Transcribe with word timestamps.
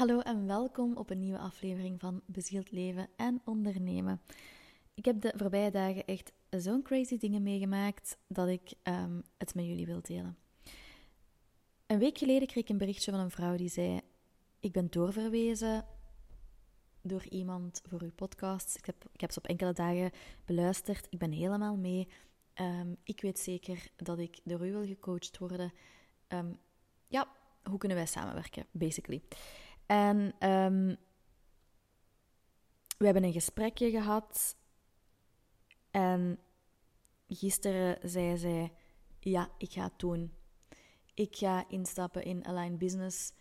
Hallo 0.00 0.20
en 0.20 0.46
welkom 0.46 0.96
op 0.96 1.10
een 1.10 1.18
nieuwe 1.18 1.38
aflevering 1.38 2.00
van 2.00 2.22
Bezield 2.26 2.70
Leven 2.70 3.08
en 3.16 3.40
Ondernemen. 3.44 4.20
Ik 4.94 5.04
heb 5.04 5.20
de 5.20 5.32
voorbije 5.36 5.70
dagen 5.70 6.04
echt 6.04 6.32
zo'n 6.50 6.82
crazy 6.82 7.16
dingen 7.18 7.42
meegemaakt 7.42 8.18
dat 8.26 8.48
ik 8.48 8.72
um, 8.84 9.22
het 9.38 9.54
met 9.54 9.64
jullie 9.64 9.86
wil 9.86 10.00
delen. 10.02 10.36
Een 11.86 11.98
week 11.98 12.18
geleden 12.18 12.48
kreeg 12.48 12.62
ik 12.62 12.68
een 12.68 12.78
berichtje 12.78 13.10
van 13.10 13.20
een 13.20 13.30
vrouw 13.30 13.56
die 13.56 13.68
zei: 13.68 14.00
Ik 14.60 14.72
ben 14.72 14.90
doorverwezen 14.90 15.84
door 17.02 17.26
iemand 17.28 17.80
voor 17.88 18.02
uw 18.02 18.12
podcast. 18.14 18.76
Ik 18.76 18.86
heb, 18.86 19.04
ik 19.12 19.32
ze 19.32 19.38
op 19.38 19.46
enkele 19.46 19.72
dagen 19.72 20.10
beluisterd. 20.44 21.06
Ik 21.10 21.18
ben 21.18 21.32
helemaal 21.32 21.76
mee. 21.76 22.08
Um, 22.54 22.96
ik 23.04 23.20
weet 23.20 23.38
zeker 23.38 23.90
dat 23.96 24.18
ik 24.18 24.40
door 24.44 24.66
u 24.66 24.72
wil 24.72 24.86
gecoacht 24.86 25.38
worden. 25.38 25.72
Um, 26.28 26.58
ja, 27.08 27.28
hoe 27.62 27.78
kunnen 27.78 27.96
wij 27.96 28.06
samenwerken, 28.06 28.66
basically. 28.70 29.22
En 29.90 30.48
um, 30.48 30.96
we 32.98 33.04
hebben 33.04 33.24
een 33.24 33.32
gesprekje 33.32 33.90
gehad. 33.90 34.56
En 35.90 36.38
gisteren 37.28 38.10
zei 38.10 38.36
zij: 38.36 38.72
Ja, 39.20 39.50
ik 39.58 39.72
ga 39.72 39.82
het 39.82 39.98
doen. 39.98 40.32
Ik 41.14 41.36
ga 41.36 41.68
instappen 41.68 42.22
in 42.22 42.46
Align 42.46 42.76
Business. 42.76 43.32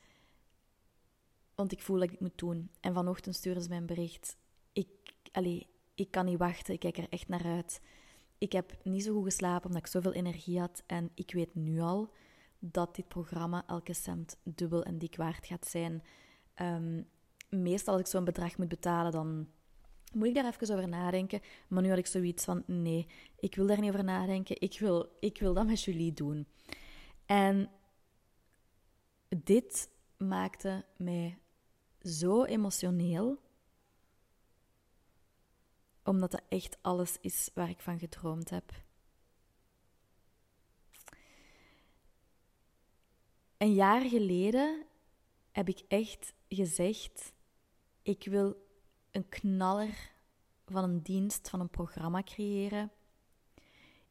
Want 1.56 1.72
ik 1.72 1.82
voel 1.82 1.96
dat 1.96 2.06
ik 2.06 2.12
het 2.12 2.20
moet 2.20 2.38
doen. 2.38 2.72
En 2.80 2.94
vanochtend 2.94 3.36
stuurde 3.36 3.62
ze 3.62 3.70
mij 3.70 3.78
een 3.78 3.86
bericht. 3.86 4.38
Ik, 4.74 4.88
allee, 5.32 5.68
ik 5.96 6.12
kan 6.12 6.26
niet 6.26 6.38
wachten. 6.38 6.74
Ik 6.74 6.80
kijk 6.80 6.98
er 6.98 7.10
echt 7.10 7.28
naar 7.28 7.46
uit. 7.46 7.82
Ik 8.38 8.52
heb 8.52 8.78
niet 8.84 9.04
zo 9.04 9.14
goed 9.14 9.24
geslapen 9.24 9.68
omdat 9.68 9.82
ik 9.82 9.92
zoveel 9.92 10.14
energie 10.14 10.60
had. 10.60 10.84
En 10.86 11.12
ik 11.14 11.32
weet 11.32 11.56
nu 11.56 11.80
al 11.80 12.14
dat 12.60 12.96
dit 12.96 13.08
programma 13.08 13.64
elke 13.68 13.94
cent 13.94 14.38
dubbel 14.44 14.84
en 14.84 14.98
dik 14.98 15.16
waard 15.16 15.46
gaat 15.46 15.68
zijn. 15.68 16.04
Um, 16.62 17.08
meestal 17.50 17.94
als 17.94 18.02
ik 18.02 18.08
zo'n 18.08 18.24
bedrag 18.24 18.58
moet 18.58 18.68
betalen, 18.68 19.12
dan 19.12 19.48
moet 20.14 20.28
ik 20.28 20.34
daar 20.34 20.46
even 20.46 20.76
over 20.76 20.88
nadenken. 20.88 21.42
Maar 21.68 21.84
nu 21.84 21.90
had 21.90 21.98
ik 21.98 22.08
zoiets 22.08 22.44
van, 22.44 22.64
nee, 22.66 23.08
ik 23.40 23.56
wil 23.56 23.68
daar 23.68 23.80
niet 23.80 23.90
over 23.90 24.04
nadenken. 24.04 24.62
Ik 24.62 24.80
wil, 24.80 25.18
ik 25.20 25.40
wil 25.40 25.54
dat 25.54 25.66
met 25.66 25.84
Julie 25.84 26.14
doen. 26.14 26.48
En 27.26 27.70
dit 29.30 29.90
maakte 30.18 30.86
mij 30.98 31.38
zo 32.02 32.44
emotioneel. 32.44 33.38
Omdat 36.04 36.32
dat 36.32 36.44
echt 36.50 36.78
alles 36.82 37.18
is 37.22 37.50
waar 37.54 37.70
ik 37.70 37.80
van 37.80 38.00
gedroomd 38.00 38.50
heb. 38.50 38.72
Een 43.58 43.74
jaar 43.74 44.02
geleden 44.02 44.86
heb 45.52 45.70
ik 45.70 45.84
echt 45.88 46.34
gezegd: 46.48 47.34
ik 48.02 48.24
wil 48.24 48.68
een 49.12 49.30
knaller 49.30 50.12
van 50.66 50.84
een 50.84 51.02
dienst, 51.02 51.50
van 51.50 51.60
een 51.60 51.70
programma 51.70 52.24
creëren. 52.24 52.92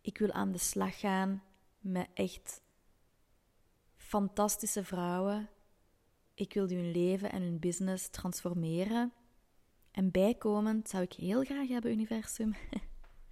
Ik 0.00 0.18
wil 0.18 0.32
aan 0.32 0.52
de 0.52 0.58
slag 0.58 0.98
gaan 0.98 1.42
met 1.78 2.08
echt 2.14 2.62
fantastische 3.96 4.84
vrouwen. 4.84 5.48
Ik 6.34 6.54
wil 6.54 6.68
hun 6.68 6.90
leven 6.90 7.32
en 7.32 7.42
hun 7.42 7.58
business 7.58 8.08
transformeren. 8.08 9.12
En 9.90 10.10
bijkomend 10.10 10.88
zou 10.88 11.02
ik 11.02 11.12
heel 11.12 11.44
graag 11.44 11.68
hebben, 11.68 11.90
universum, 11.90 12.54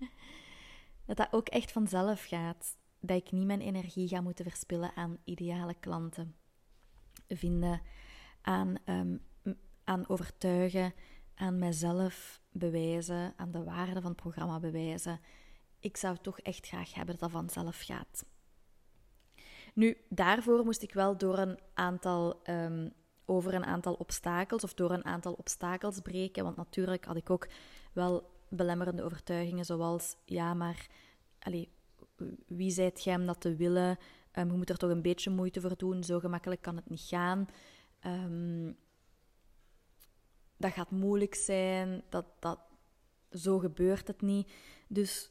dat 1.06 1.16
dat 1.16 1.32
ook 1.32 1.48
echt 1.48 1.72
vanzelf 1.72 2.24
gaat. 2.24 2.76
Dat 3.00 3.16
ik 3.16 3.32
niet 3.32 3.46
mijn 3.46 3.60
energie 3.60 4.08
ga 4.08 4.20
moeten 4.20 4.44
verspillen 4.44 4.92
aan 4.94 5.18
ideale 5.24 5.74
klanten 5.74 6.36
vinden, 7.28 7.80
aan, 8.40 8.74
um, 8.84 9.20
aan 9.84 10.08
overtuigen, 10.08 10.94
aan 11.34 11.58
mijzelf 11.58 12.40
bewijzen, 12.50 13.32
aan 13.36 13.50
de 13.50 13.64
waarde 13.64 14.00
van 14.00 14.10
het 14.10 14.20
programma 14.20 14.60
bewijzen. 14.60 15.20
Ik 15.80 15.96
zou 15.96 16.16
toch 16.22 16.40
echt 16.40 16.66
graag 16.66 16.94
hebben 16.94 17.18
dat 17.18 17.30
dat 17.30 17.40
vanzelf 17.40 17.80
gaat. 17.80 18.24
Nu, 19.74 19.96
daarvoor 20.08 20.64
moest 20.64 20.82
ik 20.82 20.92
wel 20.92 21.16
door 21.16 21.38
een 21.38 21.58
aantal, 21.74 22.40
um, 22.44 22.92
over 23.24 23.54
een 23.54 23.64
aantal 23.64 23.94
obstakels 23.94 24.64
of 24.64 24.74
door 24.74 24.90
een 24.90 25.04
aantal 25.04 25.32
obstakels 25.32 26.00
breken. 26.00 26.44
Want 26.44 26.56
natuurlijk 26.56 27.04
had 27.04 27.16
ik 27.16 27.30
ook 27.30 27.48
wel 27.92 28.30
belemmerende 28.48 29.02
overtuigingen, 29.02 29.64
zoals 29.64 30.16
ja, 30.24 30.54
maar 30.54 30.86
allez, 31.38 31.66
wie 32.46 32.70
zijt 32.70 33.04
jij 33.04 33.16
om 33.16 33.26
dat 33.26 33.40
te 33.40 33.56
willen? 33.56 33.98
Um, 34.38 34.50
je 34.50 34.56
moet 34.56 34.70
er 34.70 34.76
toch 34.76 34.90
een 34.90 35.02
beetje 35.02 35.30
moeite 35.30 35.60
voor 35.60 35.76
doen. 35.76 36.04
Zo 36.04 36.18
gemakkelijk 36.18 36.62
kan 36.62 36.76
het 36.76 36.90
niet 36.90 37.00
gaan. 37.00 37.46
Um, 38.06 38.76
dat 40.56 40.72
gaat 40.72 40.90
moeilijk 40.90 41.34
zijn. 41.34 42.02
Dat, 42.08 42.26
dat, 42.38 42.58
zo 43.30 43.58
gebeurt 43.58 44.06
het 44.06 44.22
niet. 44.22 44.52
Dus 44.88 45.30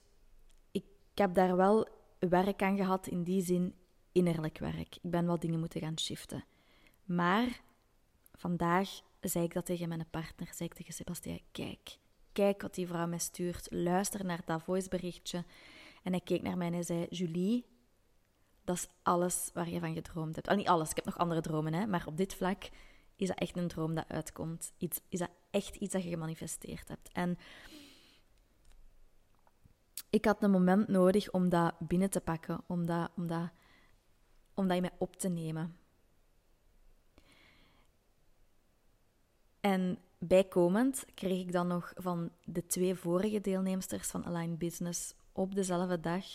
ik, 0.71 0.85
ik 1.11 1.17
heb 1.17 1.33
daar 1.33 1.55
wel 1.55 1.87
werk 2.19 2.61
aan 2.61 2.77
gehad, 2.77 3.07
in 3.07 3.23
die 3.23 3.41
zin 3.41 3.73
innerlijk 4.11 4.57
werk. 4.57 4.95
Ik 4.95 5.11
ben 5.11 5.25
wel 5.25 5.39
dingen 5.39 5.59
moeten 5.59 5.81
gaan 5.81 5.99
shiften. 5.99 6.43
Maar 7.03 7.61
vandaag 8.33 8.89
zei 9.21 9.45
ik 9.45 9.53
dat 9.53 9.65
tegen 9.65 9.87
mijn 9.87 10.09
partner, 10.09 10.53
zei 10.53 10.69
ik 10.69 10.75
tegen 10.75 10.93
Sebastian, 10.93 11.39
kijk, 11.51 11.97
kijk 12.31 12.61
wat 12.61 12.75
die 12.75 12.87
vrouw 12.87 13.07
mij 13.07 13.19
stuurt, 13.19 13.67
luister 13.71 14.25
naar 14.25 14.41
dat 14.45 14.63
voiceberichtje. 14.63 15.43
En 16.03 16.11
hij 16.11 16.21
keek 16.21 16.41
naar 16.41 16.57
mij 16.57 16.67
en 16.67 16.73
hij 16.73 16.83
zei, 16.83 17.05
Julie, 17.09 17.65
dat 18.65 18.75
is 18.75 18.87
alles 19.03 19.49
waar 19.53 19.69
je 19.69 19.79
van 19.79 19.93
gedroomd 19.93 20.35
hebt. 20.35 20.47
Al 20.47 20.55
niet 20.55 20.67
alles, 20.67 20.89
ik 20.89 20.95
heb 20.95 21.05
nog 21.05 21.17
andere 21.17 21.41
dromen, 21.41 21.73
hè, 21.73 21.87
maar 21.87 22.03
op 22.07 22.17
dit 22.17 22.33
vlak 22.33 22.69
is 23.15 23.27
dat 23.27 23.37
echt 23.37 23.57
een 23.57 23.67
droom 23.67 23.95
dat 23.95 24.07
uitkomt. 24.07 24.73
Iets, 24.77 25.01
is 25.09 25.19
dat 25.19 25.29
echt 25.49 25.75
iets 25.75 25.93
dat 25.93 26.03
je 26.03 26.09
gemanifesteerd 26.09 26.87
hebt. 26.87 27.09
En 27.11 27.37
ik 30.09 30.25
had 30.25 30.43
een 30.43 30.51
moment 30.51 30.87
nodig 30.87 31.31
om 31.31 31.49
dat 31.49 31.79
binnen 31.79 32.09
te 32.09 32.21
pakken, 32.21 32.63
om 32.67 32.85
dat, 32.85 33.11
om 33.15 33.27
dat, 33.27 33.49
om 34.53 34.67
dat 34.67 34.75
in 34.75 34.81
mij 34.81 34.95
op 34.97 35.15
te 35.15 35.29
nemen. 35.29 35.77
En 39.59 39.99
bijkomend 40.17 41.05
kreeg 41.13 41.39
ik 41.39 41.51
dan 41.51 41.67
nog 41.67 41.93
van 41.95 42.31
de 42.43 42.65
twee 42.65 42.95
vorige 42.95 43.41
deelnemsters 43.41 44.07
van 44.07 44.25
Align 44.25 44.55
Business 44.57 45.15
op 45.31 45.55
dezelfde 45.55 45.99
dag 45.99 46.25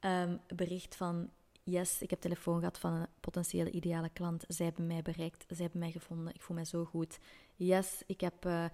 um, 0.00 0.40
bericht 0.54 0.96
van 0.96 1.30
yes, 1.62 2.02
ik 2.02 2.10
heb 2.10 2.20
telefoon 2.20 2.58
gehad 2.58 2.78
van 2.78 2.92
een 2.92 3.06
potentiële 3.20 3.70
ideale 3.70 4.10
klant. 4.12 4.44
Zij 4.48 4.66
hebben 4.66 4.86
mij 4.86 5.02
bereikt, 5.02 5.44
zij 5.48 5.62
hebben 5.62 5.80
mij 5.80 5.90
gevonden. 5.90 6.34
Ik 6.34 6.42
voel 6.42 6.56
mij 6.56 6.64
zo 6.64 6.84
goed. 6.84 7.18
Yes, 7.56 8.02
ik 8.06 8.20
heb 8.20 8.44
uh, 8.46 8.64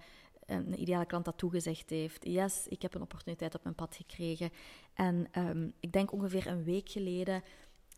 een 0.45 0.81
ideale 0.81 1.05
klant 1.05 1.25
dat 1.25 1.37
toegezegd 1.37 1.89
heeft. 1.89 2.25
Yes, 2.25 2.67
ik 2.67 2.81
heb 2.81 2.93
een 2.93 3.01
opportuniteit 3.01 3.55
op 3.55 3.63
mijn 3.63 3.75
pad 3.75 3.95
gekregen. 3.95 4.49
En 4.93 5.27
um, 5.37 5.73
ik 5.79 5.91
denk 5.91 6.11
ongeveer 6.11 6.47
een 6.47 6.63
week 6.63 6.89
geleden. 6.89 7.43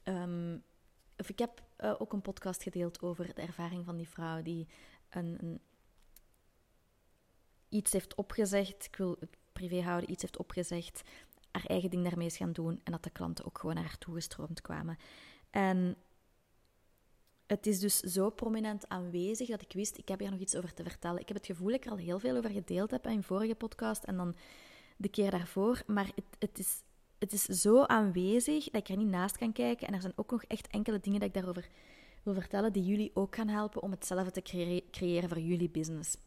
Um, 0.04 0.64
of 1.18 1.30
ik 1.30 1.40
heb 1.40 1.64
uh, 1.78 1.96
ook 1.98 2.14
een 2.14 2.22
podcast 2.22 2.64
gedeeld 2.64 3.02
over 3.02 3.36
de 3.36 3.42
ervaring 3.42 3.86
van 3.86 3.98
die 3.98 4.10
vrouw 4.10 4.42
die 4.42 4.68
een, 5.10 5.38
een 5.40 5.60
iets 7.70 7.92
heeft 7.92 8.16
opgezegd. 8.16 8.86
Ik 8.86 8.96
wil 8.96 9.16
het 9.20 9.38
privé 9.52 9.82
houden, 9.82 10.12
iets 10.12 10.22
heeft 10.22 10.38
opgezegd 10.38 11.02
haar 11.52 11.66
eigen 11.66 11.90
ding 11.90 12.04
daarmee 12.04 12.28
is 12.28 12.38
gaan 12.38 12.52
doen 12.52 12.80
en 12.84 12.92
dat 12.92 13.04
de 13.04 13.10
klanten 13.10 13.46
ook 13.46 13.60
gewoon 13.60 13.76
naar 13.76 13.84
haar 13.84 13.98
toegestroomd 13.98 14.62
kwamen. 14.62 14.98
En 15.50 15.96
het 17.48 17.68
is 17.68 17.80
dus 17.80 18.00
zo 18.00 18.30
prominent 18.30 18.90
aanwezig 18.90 19.48
dat 19.48 19.62
ik 19.62 19.74
wist, 19.74 19.98
ik 19.98 20.08
heb 20.08 20.20
hier 20.20 20.32
nog 20.32 20.40
iets 20.40 20.56
over 20.56 20.74
te 20.74 20.84
vertellen. 20.84 21.22
Ik 21.22 21.28
heb 21.28 21.38
het 21.38 21.46
gevoel 21.46 21.68
dat 21.68 21.76
ik 21.76 21.86
er 21.86 21.92
al 21.92 21.98
heel 21.98 22.20
veel 22.20 22.38
over 22.38 22.50
gedeeld 22.50 22.92
heb 22.92 23.08
in 23.08 23.24
vorige 23.24 23.56
podcast 23.56 24.04
en 24.04 24.18
dan 24.18 24.36
de 24.98 25.10
keer 25.10 25.32
daarvoor, 25.32 25.84
maar 25.88 26.06
het, 26.16 26.26
het, 26.40 26.60
is, 26.60 26.82
het 27.18 27.34
is 27.34 27.44
zo 27.44 27.84
aanwezig 27.84 28.64
dat 28.64 28.82
ik 28.82 28.90
er 28.90 28.98
niet 28.98 29.08
naast 29.08 29.38
kan 29.38 29.52
kijken 29.52 29.88
en 29.88 29.94
er 29.94 30.02
zijn 30.02 30.14
ook 30.16 30.32
nog 30.32 30.44
echt 30.44 30.68
enkele 30.68 31.00
dingen 31.00 31.20
dat 31.20 31.28
ik 31.28 31.34
daarover 31.34 31.70
wil 32.24 32.34
vertellen 32.34 32.74
die 32.74 32.84
jullie 32.84 33.12
ook 33.14 33.36
gaan 33.36 33.48
helpen 33.48 33.82
om 33.82 33.92
hetzelfde 33.92 34.32
te 34.32 34.42
creëren 34.92 35.30
voor 35.30 35.40
jullie 35.40 35.70
business. 35.70 36.18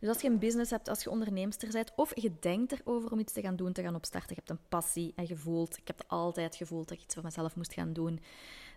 Dus 0.00 0.08
als 0.08 0.20
je 0.20 0.28
een 0.28 0.38
business 0.38 0.70
hebt, 0.70 0.88
als 0.88 1.02
je 1.02 1.10
onderneemster 1.10 1.70
bent, 1.70 1.92
of 1.96 2.20
je 2.20 2.38
denkt 2.40 2.72
erover 2.72 3.12
om 3.12 3.18
iets 3.18 3.32
te 3.32 3.40
gaan 3.40 3.56
doen, 3.56 3.72
te 3.72 3.82
gaan 3.82 3.94
opstarten, 3.94 4.28
je 4.28 4.34
hebt 4.34 4.50
een 4.50 4.68
passie 4.68 5.12
en 5.16 5.26
je 5.26 5.36
voelt, 5.36 5.76
ik 5.76 5.86
heb 5.86 6.04
altijd 6.06 6.56
gevoeld 6.56 6.88
dat 6.88 6.96
ik 6.96 7.04
iets 7.04 7.14
voor 7.14 7.24
mezelf 7.24 7.56
moest 7.56 7.72
gaan 7.74 7.92
doen. 7.92 8.20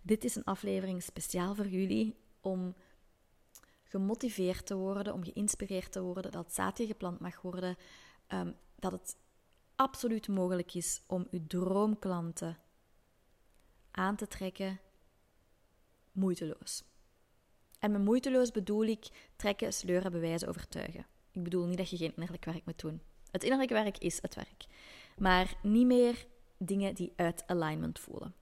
Dit 0.02 0.24
is 0.24 0.36
een 0.36 0.44
aflevering 0.44 1.04
speciaal 1.04 1.56
voor 1.56 1.68
jullie 1.68 2.16
om 2.42 2.76
gemotiveerd 3.84 4.66
te 4.66 4.76
worden, 4.76 5.14
om 5.14 5.24
geïnspireerd 5.24 5.92
te 5.92 6.02
worden, 6.02 6.32
dat 6.32 6.46
het 6.46 6.54
zaadje 6.54 6.86
geplant 6.86 7.20
mag 7.20 7.42
worden, 7.42 7.78
ehm, 8.28 8.52
dat 8.76 8.92
het 8.92 9.16
absoluut 9.76 10.28
mogelijk 10.28 10.74
is 10.74 11.02
om 11.08 11.28
uw 11.32 11.48
droomklanten 11.48 12.58
aan 13.92 14.16
te 14.16 14.28
trekken, 14.28 14.80
moeiteloos. 16.12 16.84
En 17.80 17.92
met 17.92 18.02
moeiteloos 18.02 18.52
bedoel 18.52 18.84
ik 18.84 19.32
trekken, 19.36 19.74
sleuren, 19.74 20.12
bewijzen, 20.12 20.48
overtuigen. 20.48 21.06
Ik 21.34 21.44
bedoel 21.44 21.66
niet 21.66 21.78
dat 21.78 21.90
je 21.90 21.98
geen 21.98 22.16
innerlijk 22.16 22.46
werk 22.46 22.66
moet 22.66 22.80
doen. 22.80 23.02
Het 23.32 23.44
innerlijke 23.44 23.74
werk 23.74 23.98
is 23.98 24.22
het 24.22 24.36
werk. 24.36 24.66
Maar 25.18 25.56
niet 25.62 25.86
meer 25.86 26.26
dingen 26.58 26.96
die 26.96 27.14
uit 27.16 27.48
alignment 27.48 28.00
voelen. 28.00 28.36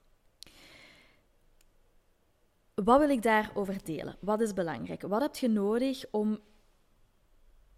wat 2.75 2.99
wil 2.99 3.09
ik 3.09 3.21
daarover 3.21 3.83
delen? 3.83 4.17
Wat 4.19 4.41
is 4.41 4.53
belangrijk? 4.53 5.01
Wat 5.01 5.21
heb 5.21 5.35
je 5.35 5.47
nodig 5.47 6.05
om 6.11 6.39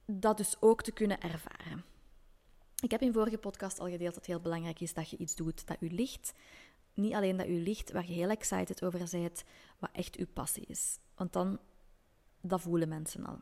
dat 0.06 0.38
dus 0.38 0.56
ook 0.60 0.81
te 0.81 0.92
kunnen 0.92 1.19
ervaren? 1.19 1.83
Ik 2.81 2.92
heb 2.92 3.01
in 3.01 3.13
vorige 3.13 3.38
podcast 3.38 3.80
al 3.80 3.89
gedeeld 3.89 4.13
dat 4.13 4.15
het 4.15 4.25
heel 4.25 4.39
belangrijk 4.39 4.80
is 4.80 4.94
dat 4.94 5.10
je 5.10 5.18
iets 5.18 5.36
doet 5.36 5.68
dat 5.68 5.77
u 5.80 5.89
ligt. 5.89 6.33
Niet 6.94 7.13
alleen 7.13 7.38
dat 7.38 7.48
u 7.48 7.63
ligt, 7.63 7.92
waar 7.92 8.07
je 8.07 8.13
heel 8.13 8.30
excited 8.30 8.83
over 8.83 9.07
bent, 9.12 9.44
wat 9.80 9.89
echt 9.94 10.15
uw 10.15 10.27
passie 10.33 10.65
is. 10.65 11.00
Want 11.15 11.33
dan, 11.33 11.60
dat 12.42 12.62
voelen 12.62 12.89
mensen 12.89 13.25
al. 13.25 13.42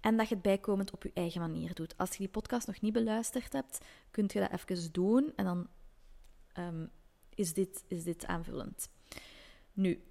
En 0.00 0.16
dat 0.16 0.28
je 0.28 0.34
het 0.34 0.42
bijkomend 0.42 0.90
op 0.90 1.02
je 1.02 1.10
eigen 1.14 1.40
manier 1.40 1.74
doet. 1.74 1.96
Als 1.96 2.10
je 2.10 2.18
die 2.18 2.28
podcast 2.28 2.66
nog 2.66 2.80
niet 2.80 2.92
beluisterd 2.92 3.52
hebt, 3.52 3.78
kunt 4.10 4.32
je 4.32 4.40
dat 4.40 4.52
even 4.52 4.92
doen 4.92 5.32
en 5.36 5.44
dan 5.44 5.68
ehm, 6.52 6.86
is, 7.34 7.52
dit, 7.52 7.84
is 7.86 8.04
dit 8.04 8.26
aanvullend. 8.26 8.88
Nu, 9.72 10.02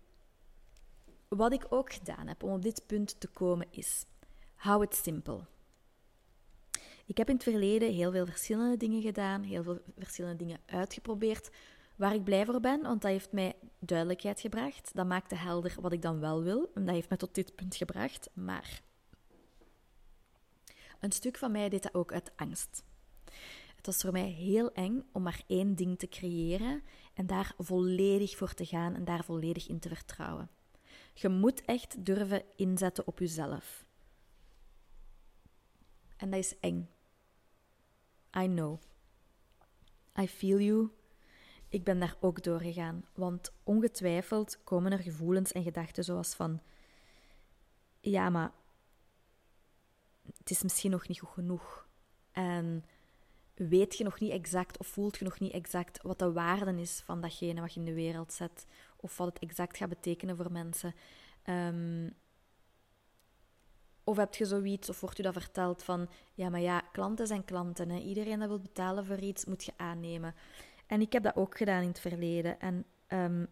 wat 1.27 1.53
ik 1.53 1.65
ook 1.69 1.93
gedaan 1.93 2.27
heb 2.27 2.43
om 2.43 2.51
op 2.51 2.61
dit 2.61 2.83
punt 2.85 3.19
te 3.19 3.27
komen 3.27 3.67
is: 3.69 4.05
hou 4.55 4.81
het 4.81 4.95
simpel. 4.95 5.45
Ik 7.05 7.17
heb 7.17 7.29
in 7.29 7.35
het 7.35 7.43
verleden 7.43 7.93
heel 7.93 8.11
veel 8.11 8.25
verschillende 8.25 8.77
dingen 8.77 9.01
gedaan, 9.01 9.43
heel 9.43 9.63
veel 9.63 9.79
verschillende 9.97 10.37
dingen 10.37 10.59
uitgeprobeerd, 10.65 11.49
waar 11.95 12.13
ik 12.13 12.23
blij 12.23 12.45
voor 12.45 12.59
ben, 12.59 12.81
want 12.81 13.01
dat 13.01 13.11
heeft 13.11 13.31
mij 13.31 13.55
duidelijkheid 13.79 14.41
gebracht. 14.41 14.91
Dat 14.93 15.05
maakte 15.05 15.35
helder 15.35 15.75
wat 15.81 15.91
ik 15.91 16.01
dan 16.01 16.19
wel 16.19 16.43
wil 16.43 16.69
en 16.73 16.85
dat 16.85 16.95
heeft 16.95 17.09
mij 17.09 17.17
tot 17.17 17.35
dit 17.35 17.55
punt 17.55 17.75
gebracht. 17.75 18.29
Maar 18.33 18.81
een 20.99 21.11
stuk 21.11 21.37
van 21.37 21.51
mij 21.51 21.69
deed 21.69 21.83
dat 21.83 21.93
ook 21.93 22.13
uit 22.13 22.31
angst. 22.35 22.83
Het 23.75 23.85
was 23.85 24.01
voor 24.01 24.11
mij 24.11 24.29
heel 24.29 24.71
eng 24.71 25.03
om 25.11 25.23
maar 25.23 25.43
één 25.47 25.75
ding 25.75 25.99
te 25.99 26.07
creëren 26.07 26.83
en 27.13 27.27
daar 27.27 27.53
volledig 27.57 28.37
voor 28.37 28.53
te 28.53 28.65
gaan 28.65 28.95
en 28.95 29.05
daar 29.05 29.23
volledig 29.23 29.67
in 29.67 29.79
te 29.79 29.89
vertrouwen. 29.89 30.49
Je 31.13 31.29
moet 31.29 31.65
echt 31.65 32.05
durven 32.05 32.43
inzetten 32.55 33.07
op 33.07 33.19
jezelf. 33.19 33.85
En 36.17 36.29
dat 36.29 36.39
is 36.39 36.59
eng. 36.59 36.89
I 38.37 38.45
know. 38.45 38.81
I 40.19 40.27
feel 40.27 40.59
you. 40.59 40.89
Ik 41.69 41.83
ben 41.83 41.99
daar 41.99 42.17
ook 42.19 42.43
doorgegaan, 42.43 43.05
want 43.13 43.53
ongetwijfeld 43.63 44.63
komen 44.63 44.91
er 44.91 44.99
gevoelens 44.99 45.51
en 45.51 45.63
gedachten 45.63 46.03
zoals 46.03 46.33
van: 46.33 46.61
ja, 47.99 48.29
maar 48.29 48.51
het 50.37 50.49
is 50.49 50.63
misschien 50.63 50.91
nog 50.91 51.07
niet 51.07 51.19
goed 51.19 51.29
genoeg. 51.29 51.87
En 52.31 52.85
weet 53.53 53.97
je 53.97 54.03
nog 54.03 54.19
niet 54.19 54.31
exact 54.31 54.77
of 54.77 54.87
voelt 54.87 55.17
je 55.17 55.23
nog 55.23 55.39
niet 55.39 55.53
exact 55.53 56.01
wat 56.01 56.19
de 56.19 56.31
waarde 56.31 56.81
is 56.81 57.01
van 57.05 57.21
datgene 57.21 57.61
wat 57.61 57.73
je 57.73 57.79
in 57.79 57.85
de 57.85 57.93
wereld 57.93 58.33
zet, 58.33 58.65
of 58.95 59.17
wat 59.17 59.27
het 59.27 59.39
exact 59.39 59.77
gaat 59.77 59.89
betekenen 59.89 60.35
voor 60.35 60.51
mensen. 60.51 60.95
Um, 61.45 62.15
of 64.03 64.17
heb 64.17 64.35
je 64.35 64.45
zoiets, 64.45 64.89
of 64.89 64.99
wordt 64.99 65.19
u 65.19 65.23
dat 65.23 65.33
verteld 65.33 65.83
van, 65.83 66.09
ja, 66.33 66.49
maar 66.49 66.59
ja, 66.59 66.79
klanten 66.79 67.27
zijn 67.27 67.45
klanten. 67.45 67.89
Hè. 67.89 67.99
Iedereen 67.99 68.39
dat 68.39 68.47
wil 68.47 68.59
betalen 68.59 69.05
voor 69.05 69.19
iets, 69.19 69.45
moet 69.45 69.63
je 69.63 69.73
aannemen. 69.77 70.35
En 70.85 71.01
ik 71.01 71.13
heb 71.13 71.23
dat 71.23 71.35
ook 71.35 71.57
gedaan 71.57 71.81
in 71.81 71.87
het 71.87 71.99
verleden. 71.99 72.59
En 72.59 72.85
um, 73.07 73.47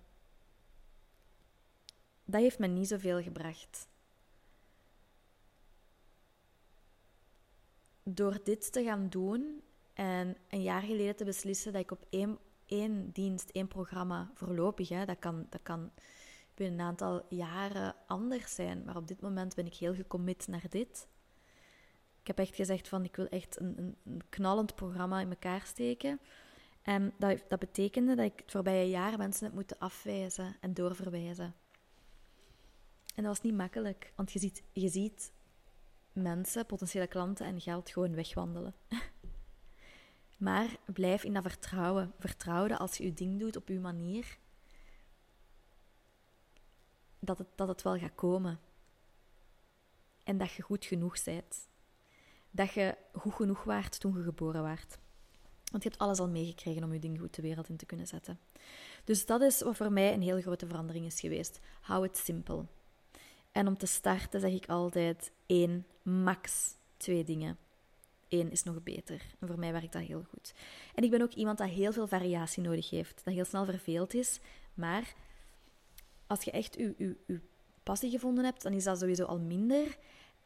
dat 2.26 2.42
heeft 2.42 2.60
me 2.60 2.68
niet 2.68 2.88
zoveel 2.88 3.22
gebracht. 3.22 3.88
Door 8.10 8.40
dit 8.44 8.72
te 8.72 8.84
gaan 8.84 9.10
doen 9.10 9.62
en 9.94 10.38
een 10.50 10.62
jaar 10.62 10.82
geleden 10.82 11.16
te 11.16 11.24
beslissen 11.24 11.74
dat 11.74 11.82
ik 11.82 11.92
op 11.92 12.06
één, 12.10 12.38
één 12.66 13.12
dienst, 13.12 13.50
één 13.50 13.68
programma 13.68 14.32
voorlopig, 14.34 14.90
hè, 14.90 15.06
dat, 15.06 15.20
kan, 15.20 15.48
dat 15.50 15.62
kan 15.64 15.92
binnen 16.54 16.80
een 16.80 16.86
aantal 16.86 17.26
jaren 17.30 17.96
anders 18.08 18.56
zijn. 18.56 18.84
Maar 18.84 18.96
op 18.96 19.08
dit 19.08 19.22
moment 19.22 19.56
ben 19.56 19.66
ik 19.66 19.76
heel 19.76 19.94
gecommit 19.94 20.48
naar 20.48 20.66
dit. 20.70 21.08
Ik 22.22 22.28
heb 22.28 22.40
echt 22.40 22.56
gezegd 22.56 22.88
van 22.88 23.04
ik 23.04 23.16
wil 23.16 23.28
echt 23.28 23.60
een, 23.60 23.74
een, 23.78 23.96
een 24.04 24.22
knallend 24.30 24.76
programma 24.76 25.20
in 25.20 25.30
elkaar 25.30 25.62
steken. 25.66 26.20
En 26.82 27.14
dat, 27.18 27.44
dat 27.48 27.60
betekende 27.60 28.16
dat 28.16 28.26
ik 28.26 28.40
het 28.40 28.52
voorbije 28.52 28.90
jaar 28.90 29.18
mensen 29.18 29.46
heb 29.46 29.54
moeten 29.54 29.80
afwijzen 29.80 30.56
en 30.60 30.74
doorverwijzen. 30.74 31.56
En 33.16 33.24
dat 33.24 33.26
was 33.26 33.42
niet 33.42 33.56
makkelijk, 33.56 34.14
want 34.16 34.32
je 34.32 34.40
ziet, 34.40 34.64
je 34.72 34.90
ziet 34.90 35.32
mensen, 36.16 36.66
potentiële 36.66 37.08
klanten 37.08 37.46
en 37.46 37.62
geld 37.62 37.90
gewoon 37.90 38.16
wegwandelen. 38.16 38.74
maar 40.38 40.78
blijf 40.86 41.24
in 41.24 41.34
dat 41.34 41.44
vertrouwen. 41.44 42.14
Vertrouw 42.20 42.68
dat 42.68 42.80
als 42.80 42.98
je 42.98 43.04
je 43.04 43.14
ding 43.14 43.40
doet 43.40 43.56
op 43.56 43.68
je 43.68 43.80
manier, 43.80 44.38
dat 47.20 47.38
het, 47.38 47.48
dat 47.56 47.68
het 47.68 47.82
wel 47.82 47.98
gaat 47.98 48.16
komen. 48.16 48.60
En 50.24 50.38
dat 50.38 50.52
je 50.52 50.62
goed 50.62 50.86
genoeg 50.86 51.24
bent. 51.24 51.70
Dat 52.52 52.74
je 52.74 52.98
goed 53.14 53.34
genoeg 53.34 53.64
waart 53.64 54.00
toen 54.00 54.18
je 54.18 54.24
geboren 54.24 54.64
werd. 54.64 54.98
Want 55.72 55.84
je 55.84 55.90
hebt 55.90 56.02
alles 56.02 56.20
al 56.20 56.30
meegekregen 56.30 56.84
om 56.84 56.94
je 56.94 57.00
ding 57.00 57.20
goed 57.20 57.36
de 57.36 57.42
wereld 57.42 57.70
in 57.70 57.78
te 57.78 57.86
kunnen 57.86 58.08
zetten. 58.08 58.40
Dus 59.04 59.26
dat 59.26 59.42
is 59.42 59.62
wat 59.62 59.76
voor 59.76 59.92
mij 59.92 60.14
een 60.14 60.22
heel 60.22 60.42
grote 60.42 60.68
verandering 60.68 61.06
is 61.06 61.20
geweest. 61.20 61.60
Hou 61.82 62.04
het 62.04 62.18
simpel. 62.18 62.68
En 63.56 63.68
om 63.68 63.78
te 63.78 63.86
starten 63.86 64.40
zeg 64.40 64.52
ik 64.52 64.70
altijd 64.70 65.32
één, 65.46 65.86
max 66.02 66.76
twee 66.98 67.24
dingen. 67.24 67.58
Eén 68.30 68.52
is 68.52 68.64
nog 68.64 68.84
beter. 68.84 69.22
En 69.40 69.48
voor 69.48 69.60
mij 69.60 69.72
werkt 69.72 69.94
dat 69.94 70.02
heel 70.02 70.24
goed. 70.30 70.54
En 70.96 71.04
ik 71.04 71.10
ben 71.10 71.22
ook 71.22 71.34
iemand 71.34 71.58
dat 71.58 71.70
heel 71.70 71.92
veel 71.92 72.08
variatie 72.08 72.64
nodig 72.64 72.90
heeft. 72.90 73.22
Dat 73.24 73.34
heel 73.34 73.46
snel 73.46 73.66
verveeld 73.66 74.14
is. 74.14 74.40
Maar 74.74 75.14
als 76.28 76.44
je 76.44 76.52
echt 76.52 76.76
je, 76.76 77.16
passie 77.84 78.10
gevonden 78.10 78.44
hebt, 78.44 78.62
dan 78.62 78.74
is 78.74 78.84
dat 78.84 79.00
sowieso 79.00 79.26
al 79.26 79.40
minder. 79.40 79.98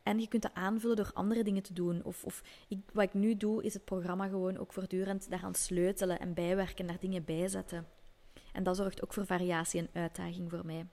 En 0.04 0.20
je 0.20 0.28
kunt 0.28 0.42
dat 0.42 0.54
aanvullen 0.54 0.96
door 0.96 1.12
andere 1.14 1.44
dingen 1.44 1.64
te 1.64 1.74
doen. 1.74 2.04
Of, 2.04 2.24
of 2.24 2.44
ik, 2.68 2.80
wat 2.94 3.04
ik 3.04 3.14
nu 3.14 3.38
doe, 3.38 3.64
is 3.64 3.74
het 3.74 3.86
programma 3.86 4.28
gewoon 4.28 4.58
ook 4.58 4.74
voortdurend 4.74 5.30
daaraan 5.30 5.56
sleutelen 5.56 6.20
en 6.20 6.34
bijwerken, 6.34 6.88
daar 6.88 7.00
dingen 7.00 7.26
bijzetten. 7.26 7.88
En 8.54 8.64
dat 8.64 8.76
zorgt 8.76 9.04
ook 9.04 9.14
voor 9.14 9.26
variatie 9.26 9.80
en 9.80 10.02
uitdaging 10.02 10.50
voor 10.50 10.66
mij. 10.66 10.86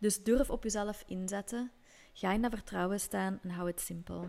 Dus 0.00 0.22
durf 0.22 0.50
op 0.50 0.62
jezelf 0.62 1.04
inzetten. 1.06 1.72
Ga 2.12 2.32
in 2.32 2.42
dat 2.42 2.50
vertrouwen 2.50 3.00
staan 3.00 3.38
en 3.42 3.50
hou 3.50 3.68
het 3.68 3.80
simpel. 3.80 4.26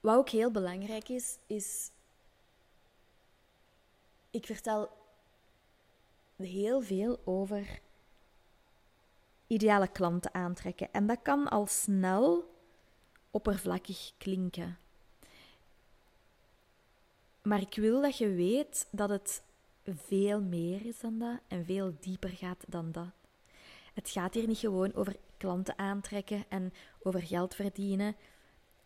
Wat 0.00 0.16
ook 0.16 0.28
heel 0.28 0.50
belangrijk 0.50 1.08
is, 1.08 1.38
is. 1.46 1.90
Ik 4.30 4.46
vertel 4.46 4.90
heel 6.36 6.82
veel 6.82 7.20
over 7.24 7.80
ideale 9.46 9.88
klanten 9.88 10.34
aantrekken. 10.34 10.92
En 10.92 11.06
dat 11.06 11.18
kan 11.22 11.48
al 11.48 11.66
snel 11.66 12.54
oppervlakkig 13.30 14.12
klinken. 14.18 14.78
Maar 17.42 17.60
ik 17.60 17.74
wil 17.74 18.00
dat 18.00 18.18
je 18.18 18.28
weet 18.28 18.86
dat 18.90 19.08
het 19.08 19.42
veel 19.86 20.40
meer 20.40 20.86
is 20.86 21.00
dan 21.00 21.18
dat 21.18 21.38
en 21.48 21.64
veel 21.64 21.96
dieper 22.00 22.30
gaat 22.30 22.64
dan 22.68 22.92
dat. 22.92 23.10
Het 23.94 24.10
gaat 24.10 24.34
hier 24.34 24.46
niet 24.46 24.58
gewoon 24.58 24.94
over 24.94 25.16
klanten 25.36 25.78
aantrekken 25.78 26.44
en 26.48 26.72
over 27.02 27.22
geld 27.22 27.54
verdienen. 27.54 28.16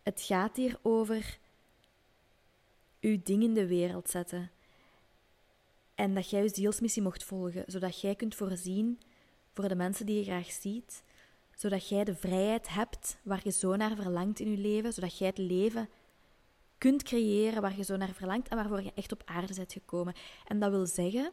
Het 0.03 0.21
gaat 0.21 0.55
hier 0.55 0.79
over 0.81 1.37
uw 2.99 3.19
ding 3.23 3.43
in 3.43 3.53
de 3.53 3.67
wereld 3.67 4.09
zetten. 4.09 4.51
En 5.95 6.13
dat 6.13 6.29
jij 6.29 6.43
je 6.43 6.49
zielsmissie 6.49 7.01
mocht 7.01 7.23
volgen, 7.23 7.63
zodat 7.67 8.01
jij 8.01 8.15
kunt 8.15 8.35
voorzien 8.35 8.99
voor 9.53 9.67
de 9.67 9.75
mensen 9.75 10.05
die 10.05 10.17
je 10.17 10.23
graag 10.23 10.51
ziet, 10.51 11.03
zodat 11.55 11.89
jij 11.89 12.03
de 12.03 12.15
vrijheid 12.15 12.69
hebt 12.69 13.17
waar 13.23 13.41
je 13.43 13.51
zo 13.51 13.75
naar 13.75 13.95
verlangt 13.95 14.39
in 14.39 14.51
je 14.51 14.57
leven, 14.57 14.93
zodat 14.93 15.17
jij 15.17 15.27
het 15.27 15.37
leven 15.37 15.89
kunt 16.81 17.03
creëren 17.03 17.61
waar 17.61 17.77
je 17.77 17.83
zo 17.83 17.97
naar 17.97 18.13
verlangt 18.13 18.47
en 18.47 18.57
waarvoor 18.57 18.81
je 18.83 18.91
echt 18.95 19.11
op 19.11 19.21
aarde 19.25 19.53
bent 19.53 19.73
gekomen. 19.73 20.13
En 20.47 20.59
dat 20.59 20.71
wil 20.71 20.85
zeggen 20.85 21.31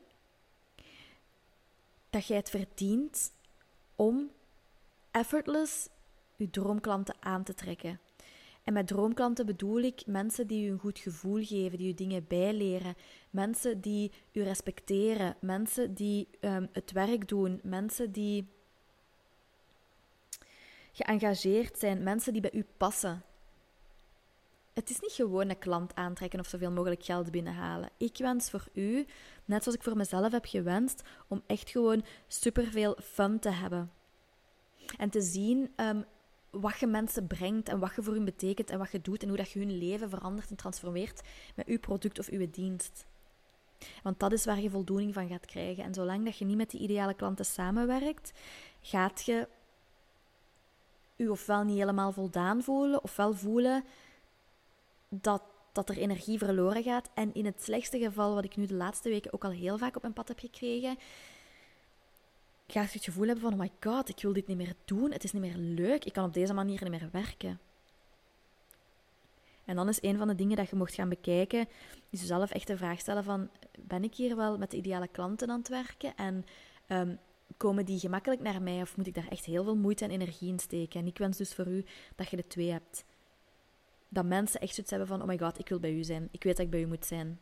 dat 2.11 2.27
jij 2.27 2.37
het 2.37 2.51
verdient 2.51 3.33
om 3.97 4.31
effortless 5.11 5.89
je 6.37 6.51
droomklanten 6.51 7.17
aan 7.21 7.45
te 7.45 7.55
trekken. 7.55 8.01
En 8.65 8.73
met 8.73 8.87
droomklanten 8.87 9.47
bedoel 9.47 9.79
ik 9.79 10.07
mensen 10.07 10.47
die 10.47 10.67
u 10.67 10.71
een 10.71 10.79
goed 10.79 10.99
gevoel 10.99 11.45
geven, 11.45 11.79
die 11.79 11.93
u 11.93 11.95
dingen 11.95 12.27
bijleren, 12.29 12.95
mensen 13.31 13.81
die 13.81 14.13
u 14.33 14.43
respecteren, 14.43 15.37
mensen 15.41 15.95
die 15.95 16.29
um, 16.41 16.69
het 16.73 16.93
werk 16.93 17.29
doen, 17.29 17.61
mensen 17.63 18.13
die 18.13 18.49
geëngageerd 20.93 21.79
zijn, 21.79 22.03
mensen 22.03 22.33
die 22.33 22.43
bij 22.43 22.55
u 22.55 22.67
passen. 22.77 23.23
Het 24.79 24.91
is 24.91 25.01
niet 25.01 25.13
gewoon 25.13 25.49
een 25.49 25.59
klant 25.59 25.95
aantrekken 25.95 26.41
of 26.41 26.47
zoveel 26.47 26.71
mogelijk 26.71 27.05
geld 27.05 27.31
binnenhalen. 27.31 27.91
Ik 27.97 28.17
wens 28.19 28.51
voor 28.51 28.65
u, 28.73 29.07
net 29.45 29.63
zoals 29.63 29.79
ik 29.79 29.85
voor 29.85 29.97
mezelf 29.97 30.33
heb 30.33 30.45
gewenst, 30.45 31.03
om 31.29 31.43
echt 31.47 31.71
gewoon 31.71 32.05
superveel 32.27 32.97
fun 33.03 33.39
te 33.39 33.51
hebben. 33.51 33.93
En 34.97 35.11
te 35.11 35.21
zien 35.21 35.73
um, 35.77 36.05
wat 36.51 36.79
je 36.79 36.87
mensen 36.87 37.27
brengt 37.27 37.69
en 37.69 37.79
wat 37.79 37.95
je 37.95 38.03
voor 38.03 38.13
hun 38.13 38.25
betekent 38.25 38.71
en 38.71 38.79
wat 38.79 38.91
je 38.91 39.01
doet 39.01 39.23
en 39.23 39.29
hoe 39.29 39.37
dat 39.37 39.51
je 39.51 39.59
hun 39.59 39.79
leven 39.79 40.11
verandert 40.11 40.51
en 40.51 40.57
transformeert 40.57 41.23
met 41.55 41.67
uw 41.67 41.79
product 41.79 42.19
of 42.19 42.29
uw 42.29 42.51
dienst. 42.51 43.07
Want 44.03 44.19
dat 44.19 44.33
is 44.33 44.45
waar 44.45 44.61
je 44.61 44.71
voldoening 44.71 45.15
van 45.15 45.29
gaat 45.29 45.47
krijgen. 45.47 45.85
En 45.85 45.95
zolang 45.95 46.25
dat 46.25 46.39
je 46.39 46.45
niet 46.45 46.57
met 46.57 46.71
die 46.71 46.81
ideale 46.81 47.15
klanten 47.15 47.45
samenwerkt, 47.45 48.33
gaat 48.81 49.25
je 49.25 49.49
u 51.17 51.29
ofwel 51.29 51.63
niet 51.63 51.79
helemaal 51.79 52.13
voldaan 52.13 52.63
voelen, 52.63 53.03
ofwel 53.03 53.35
voelen 53.35 53.85
dat, 55.09 55.43
dat 55.73 55.89
er 55.89 55.97
energie 55.97 56.39
verloren 56.39 56.83
gaat. 56.83 57.11
En 57.15 57.35
in 57.35 57.45
het 57.45 57.63
slechtste 57.63 57.99
geval, 57.99 58.35
wat 58.35 58.45
ik 58.45 58.57
nu 58.57 58.67
de 58.67 58.75
laatste 58.75 59.09
weken 59.09 59.33
ook 59.33 59.45
al 59.45 59.51
heel 59.51 59.79
vaak 59.79 59.97
op 59.97 60.03
mijn 60.03 60.15
pad 60.15 60.29
heb 60.29 60.39
gekregen, 60.39 60.99
ga 62.67 62.81
je 62.81 62.89
het 62.93 63.05
gevoel 63.05 63.27
hebben 63.27 63.45
van, 63.45 63.53
oh 63.53 63.59
my 63.59 63.71
god, 63.81 64.09
ik 64.09 64.23
wil 64.23 64.33
dit 64.33 64.47
niet 64.47 64.57
meer 64.57 64.75
doen, 64.85 65.13
het 65.13 65.25
is 65.25 65.33
niet 65.33 65.43
meer 65.43 65.57
leuk, 65.57 66.05
ik 66.05 66.13
kan 66.13 66.25
op 66.25 66.35
deze 66.35 66.55
manier 66.55 66.83
niet 66.83 67.01
meer 67.01 67.09
werken. 67.13 67.61
En 69.65 69.77
dan 69.77 69.89
is 69.89 70.03
een 70.03 70.17
van 70.19 70.29
de 70.29 70.35
dingen 70.35 70.57
dat 70.57 70.71
je 70.71 70.77
mocht 70.77 70.95
gaan 70.95 71.09
bekijken, 71.09 71.69
is 72.11 72.21
jezelf 72.21 72.51
echt 72.51 72.67
de 72.67 72.77
vraag 72.77 73.01
stellen 73.01 73.25
van, 73.25 73.51
ben 73.79 74.05
ik 74.05 74.15
hier 74.15 74.37
wel 74.37 74.59
met 74.59 74.71
de 74.71 74.77
ideale 74.77 75.09
klanten 75.09 75.51
aan 75.51 75.59
het 75.59 75.69
werken? 75.69 76.17
En 76.17 76.45
ehm, 76.87 77.15
komen 77.57 77.85
die 77.85 77.99
gemakkelijk 77.99 78.41
naar 78.41 78.63
mij 78.63 78.81
of 78.81 78.97
moet 78.97 79.07
ik 79.07 79.15
daar 79.15 79.29
echt 79.29 79.45
heel 79.45 79.65
veel 79.65 79.77
moeite 79.77 80.05
en 80.05 80.11
energie 80.11 80.49
in 80.49 80.59
steken? 80.59 81.01
En 81.01 81.07
ik 81.07 81.19
wens 81.19 81.37
dus 81.37 81.55
voor 81.55 81.67
u 81.67 81.85
dat 82.17 82.29
je 82.29 82.37
de 82.37 82.47
twee 82.47 82.71
hebt. 82.71 83.05
Dat 84.09 84.25
mensen 84.25 84.61
echt 84.61 84.75
zoiets 84.75 84.91
hebben 84.91 85.09
van, 85.09 85.21
oh 85.21 85.27
my 85.27 85.39
god, 85.39 85.59
ik 85.59 85.69
wil 85.69 85.81
bij 85.81 85.93
u 85.93 86.05
zijn. 86.05 86.29
Ik 86.31 86.43
weet 86.43 86.57
dat 86.57 86.65
ik 86.65 86.71
bij 86.71 86.81
u 86.81 86.87
moet 86.87 87.07
zijn. 87.07 87.41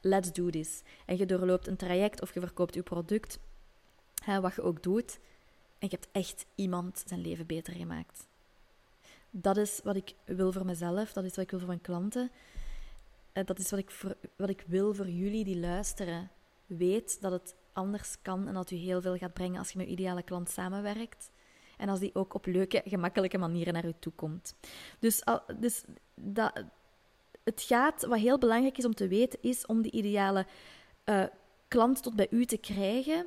Let's 0.00 0.32
do 0.32 0.50
this. 0.50 0.82
En 1.06 1.16
je 1.16 1.26
doorloopt 1.26 1.66
een 1.66 1.76
traject 1.76 2.22
of 2.22 2.34
je 2.34 2.40
verkoopt 2.40 2.74
je 2.74 2.82
product, 2.82 3.38
hè, 4.24 4.40
wat 4.40 4.54
je 4.54 4.62
ook 4.62 4.82
doet. 4.82 5.18
En 5.78 5.88
je 5.90 5.96
hebt 6.00 6.08
echt 6.12 6.46
iemand 6.54 7.02
zijn 7.06 7.20
leven 7.20 7.46
beter 7.46 7.74
gemaakt. 7.74 8.26
Dat 9.30 9.56
is 9.56 9.80
wat 9.84 9.96
ik 9.96 10.14
wil 10.24 10.52
voor 10.52 10.64
mezelf, 10.64 11.12
dat 11.12 11.24
is 11.24 11.34
wat 11.34 11.44
ik 11.44 11.50
wil 11.50 11.58
voor 11.58 11.68
mijn 11.68 11.80
klanten. 11.80 12.30
Eh, 13.32 13.44
dat 13.46 13.58
is 13.58 13.70
wat 13.70 13.78
ik, 13.80 14.00
wat 14.36 14.48
ik 14.48 14.64
wil 14.66 14.94
voor 14.94 15.08
jullie 15.08 15.44
die 15.44 15.58
luisteren. 15.58 16.30
Weet 16.66 17.20
dat 17.20 17.32
het 17.32 17.54
anders 17.72 18.16
kan 18.22 18.48
en 18.48 18.54
dat 18.54 18.70
u 18.70 18.76
heel 18.76 19.00
veel 19.00 19.16
gaat 19.16 19.32
brengen 19.32 19.58
als 19.58 19.70
je 19.70 19.78
met 19.78 19.86
uw 19.86 19.92
ideale 19.92 20.22
klant 20.22 20.50
samenwerkt. 20.50 21.30
En 21.76 21.88
als 21.88 21.98
die 22.00 22.14
ook 22.14 22.34
op 22.34 22.46
leuke, 22.46 22.82
gemakkelijke 22.84 23.38
manieren 23.38 23.72
naar 23.72 23.86
u 23.86 23.92
toe 23.98 24.12
komt. 24.12 24.54
Dus, 24.98 25.22
dus 25.58 25.84
dat, 26.14 26.64
het 27.44 27.62
gaat, 27.62 28.04
wat 28.04 28.18
heel 28.18 28.38
belangrijk 28.38 28.78
is 28.78 28.84
om 28.84 28.94
te 28.94 29.08
weten, 29.08 29.38
is 29.42 29.66
om 29.66 29.82
die 29.82 29.92
ideale 29.92 30.46
uh, 31.04 31.24
klant 31.68 32.02
tot 32.02 32.16
bij 32.16 32.26
u 32.30 32.44
te 32.44 32.56
krijgen, 32.56 33.26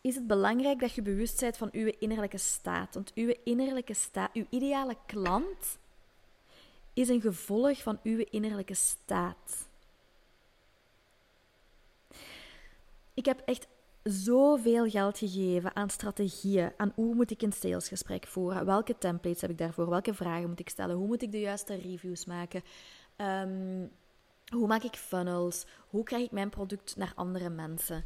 is 0.00 0.14
het 0.14 0.26
belangrijk 0.26 0.80
dat 0.80 0.92
je 0.92 1.02
bewust 1.02 1.40
bent 1.40 1.56
van 1.56 1.68
uw 1.72 1.92
innerlijke 1.98 2.38
staat. 2.38 2.94
Want 2.94 3.12
uw 3.14 3.34
innerlijke 3.44 3.94
staat, 3.94 4.30
uw 4.32 4.46
ideale 4.50 4.96
klant, 5.06 5.78
is 6.92 7.08
een 7.08 7.20
gevolg 7.20 7.82
van 7.82 7.98
uw 8.02 8.24
innerlijke 8.30 8.74
staat. 8.74 9.68
Ik 13.14 13.24
heb 13.24 13.40
echt 13.44 13.66
zoveel 14.08 14.88
geld 14.88 15.18
gegeven 15.18 15.76
aan 15.76 15.90
strategieën, 15.90 16.72
aan 16.76 16.92
hoe 16.94 17.14
moet 17.14 17.30
ik 17.30 17.42
een 17.42 17.52
salesgesprek 17.52 18.26
voeren, 18.26 18.66
welke 18.66 18.98
templates 18.98 19.40
heb 19.40 19.50
ik 19.50 19.58
daarvoor, 19.58 19.88
welke 19.88 20.14
vragen 20.14 20.48
moet 20.48 20.60
ik 20.60 20.68
stellen, 20.68 20.96
hoe 20.96 21.06
moet 21.06 21.22
ik 21.22 21.32
de 21.32 21.40
juiste 21.40 21.74
reviews 21.74 22.24
maken, 22.24 22.62
um, 23.16 23.90
hoe 24.52 24.66
maak 24.66 24.82
ik 24.82 24.96
funnels, 24.96 25.66
hoe 25.88 26.02
krijg 26.02 26.24
ik 26.24 26.30
mijn 26.30 26.50
product 26.50 26.96
naar 26.96 27.12
andere 27.14 27.48
mensen. 27.48 28.04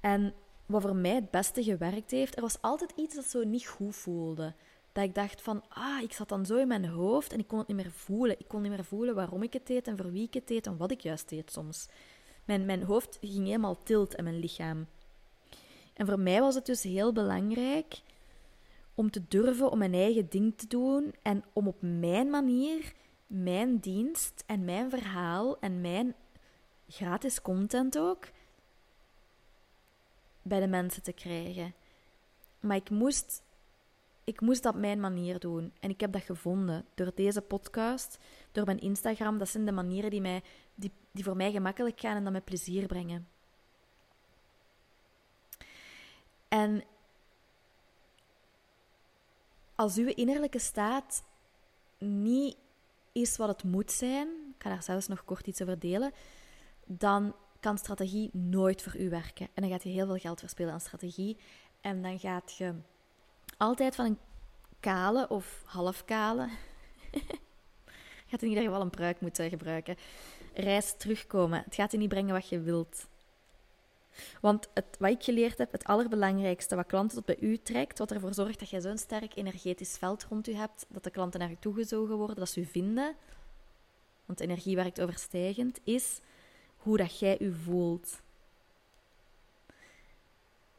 En 0.00 0.34
wat 0.66 0.82
voor 0.82 0.96
mij 0.96 1.14
het 1.14 1.30
beste 1.30 1.62
gewerkt 1.62 2.10
heeft, 2.10 2.36
er 2.36 2.42
was 2.42 2.60
altijd 2.60 2.92
iets 2.96 3.14
dat 3.14 3.24
zo 3.24 3.44
niet 3.44 3.66
goed 3.66 3.96
voelde. 3.96 4.54
Dat 4.92 5.04
ik 5.04 5.14
dacht 5.14 5.42
van, 5.42 5.62
ah, 5.68 6.02
ik 6.02 6.12
zat 6.12 6.28
dan 6.28 6.46
zo 6.46 6.56
in 6.56 6.68
mijn 6.68 6.86
hoofd 6.86 7.32
en 7.32 7.38
ik 7.38 7.46
kon 7.46 7.58
het 7.58 7.68
niet 7.68 7.76
meer 7.76 7.90
voelen. 7.90 8.38
Ik 8.38 8.48
kon 8.48 8.62
niet 8.62 8.70
meer 8.70 8.84
voelen 8.84 9.14
waarom 9.14 9.42
ik 9.42 9.52
het 9.52 9.66
deed 9.66 9.86
en 9.86 9.96
voor 9.96 10.12
wie 10.12 10.26
ik 10.26 10.34
het 10.34 10.48
deed 10.48 10.66
en 10.66 10.76
wat 10.76 10.90
ik 10.90 11.00
juist 11.00 11.28
deed 11.28 11.52
soms. 11.52 11.88
Mijn, 12.44 12.64
mijn 12.64 12.82
hoofd 12.82 13.18
ging 13.20 13.46
helemaal 13.46 13.82
tilt 13.82 14.14
in 14.14 14.24
mijn 14.24 14.38
lichaam. 14.38 14.86
En 16.00 16.06
voor 16.06 16.20
mij 16.20 16.40
was 16.40 16.54
het 16.54 16.66
dus 16.66 16.82
heel 16.82 17.12
belangrijk 17.12 18.00
om 18.94 19.10
te 19.10 19.22
durven 19.28 19.70
om 19.70 19.78
mijn 19.78 19.94
eigen 19.94 20.28
ding 20.28 20.52
te 20.56 20.66
doen 20.66 21.14
en 21.22 21.44
om 21.52 21.66
op 21.68 21.76
mijn 21.80 22.30
manier 22.30 22.92
mijn 23.26 23.78
dienst 23.78 24.44
en 24.46 24.64
mijn 24.64 24.90
verhaal 24.90 25.58
en 25.58 25.80
mijn 25.80 26.14
gratis 26.88 27.42
content 27.42 27.98
ook 27.98 28.28
bij 30.42 30.60
de 30.60 30.66
mensen 30.66 31.02
te 31.02 31.12
krijgen. 31.12 31.74
Maar 32.60 32.76
ik 32.76 32.90
moest, 32.90 33.42
ik 34.24 34.40
moest 34.40 34.62
dat 34.62 34.74
op 34.74 34.80
mijn 34.80 35.00
manier 35.00 35.38
doen. 35.38 35.72
En 35.80 35.90
ik 35.90 36.00
heb 36.00 36.12
dat 36.12 36.22
gevonden 36.22 36.84
door 36.94 37.12
deze 37.14 37.40
podcast, 37.40 38.18
door 38.52 38.64
mijn 38.64 38.80
Instagram. 38.80 39.38
Dat 39.38 39.48
zijn 39.48 39.64
de 39.64 39.72
manieren 39.72 40.10
die, 40.10 40.20
mij, 40.20 40.42
die, 40.74 40.92
die 41.12 41.24
voor 41.24 41.36
mij 41.36 41.52
gemakkelijk 41.52 42.00
gaan 42.00 42.16
en 42.16 42.22
dat 42.22 42.32
mij 42.32 42.40
plezier 42.40 42.86
brengen. 42.86 43.28
En 46.50 46.84
als 49.74 49.96
uw 49.96 50.12
innerlijke 50.14 50.58
staat 50.58 51.22
niet 51.98 52.56
is 53.12 53.36
wat 53.36 53.48
het 53.48 53.64
moet 53.64 53.92
zijn, 53.92 54.28
ik 54.28 54.62
ga 54.62 54.68
daar 54.68 54.82
zelfs 54.82 55.06
nog 55.06 55.24
kort 55.24 55.46
iets 55.46 55.62
over 55.62 55.78
delen, 55.78 56.12
dan 56.86 57.34
kan 57.60 57.78
strategie 57.78 58.30
nooit 58.32 58.82
voor 58.82 58.96
u 58.96 59.08
werken. 59.08 59.48
En 59.54 59.62
dan 59.62 59.70
gaat 59.70 59.82
je 59.82 59.88
heel 59.88 60.06
veel 60.06 60.16
geld 60.16 60.40
verspillen 60.40 60.72
aan 60.72 60.80
strategie. 60.80 61.36
En 61.80 62.02
dan 62.02 62.18
gaat 62.18 62.56
je 62.56 62.74
altijd 63.56 63.94
van 63.94 64.04
een 64.04 64.18
kale 64.80 65.28
of 65.28 65.62
half 65.66 66.04
kale, 66.04 66.48
gaat 68.28 68.42
in 68.42 68.48
ieder 68.48 68.64
geval 68.64 68.80
een 68.80 68.90
pruik 68.90 69.20
moeten 69.20 69.48
gebruiken, 69.48 69.96
reis 70.54 70.94
terugkomen. 70.96 71.62
Het 71.64 71.74
gaat 71.74 71.92
je 71.92 71.98
niet 71.98 72.08
brengen 72.08 72.34
wat 72.34 72.48
je 72.48 72.60
wilt. 72.60 73.08
Want 74.40 74.68
het, 74.74 74.96
wat 74.98 75.10
ik 75.10 75.22
geleerd 75.22 75.58
heb, 75.58 75.72
het 75.72 75.84
allerbelangrijkste 75.84 76.76
wat 76.76 76.86
klanten 76.86 77.16
tot 77.16 77.24
bij 77.24 77.48
u 77.48 77.58
trekt, 77.58 77.98
wat 77.98 78.10
ervoor 78.10 78.34
zorgt 78.34 78.58
dat 78.58 78.70
je 78.70 78.80
zo'n 78.80 78.98
sterk 78.98 79.36
energetisch 79.36 79.96
veld 79.96 80.24
rond 80.24 80.48
u 80.48 80.54
hebt, 80.54 80.86
dat 80.88 81.04
de 81.04 81.10
klanten 81.10 81.40
naar 81.40 81.50
u 81.50 81.56
toegezogen 81.60 82.16
worden, 82.16 82.36
dat 82.36 82.48
ze 82.48 82.60
u 82.60 82.64
vinden, 82.64 83.14
want 84.26 84.40
energie 84.40 84.76
werkt 84.76 85.00
overstijgend, 85.00 85.80
is 85.84 86.20
hoe 86.76 86.96
dat 86.96 87.18
jij 87.18 87.40
u 87.40 87.54
voelt. 87.54 88.20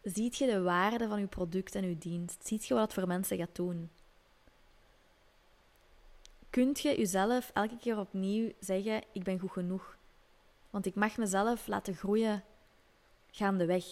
Ziet 0.04 0.38
je 0.38 0.46
de 0.46 0.62
waarde 0.62 1.08
van 1.08 1.20
uw 1.20 1.28
product 1.28 1.76
en 1.76 1.84
uw 1.84 1.98
dienst? 1.98 2.48
Ziet 2.48 2.66
je 2.66 2.74
wat 2.74 2.84
het 2.84 2.94
voor 2.94 3.08
mensen 3.08 3.38
gaat 3.38 3.56
doen? 3.56 3.90
Kunt 6.50 6.80
je 6.80 6.98
jezelf 6.98 7.52
elke 7.54 7.78
keer 7.78 8.00
opnieuw 8.00 8.52
zeggen: 8.60 9.04
Ik 9.12 9.24
ben 9.24 9.40
goed 9.40 9.52
genoeg? 9.52 9.98
Want 10.70 10.86
ik 10.86 10.96
mag 10.96 11.18
mezelf 11.18 11.68
laten 11.68 11.96
groeien 11.96 12.44
gaandeweg. 13.32 13.86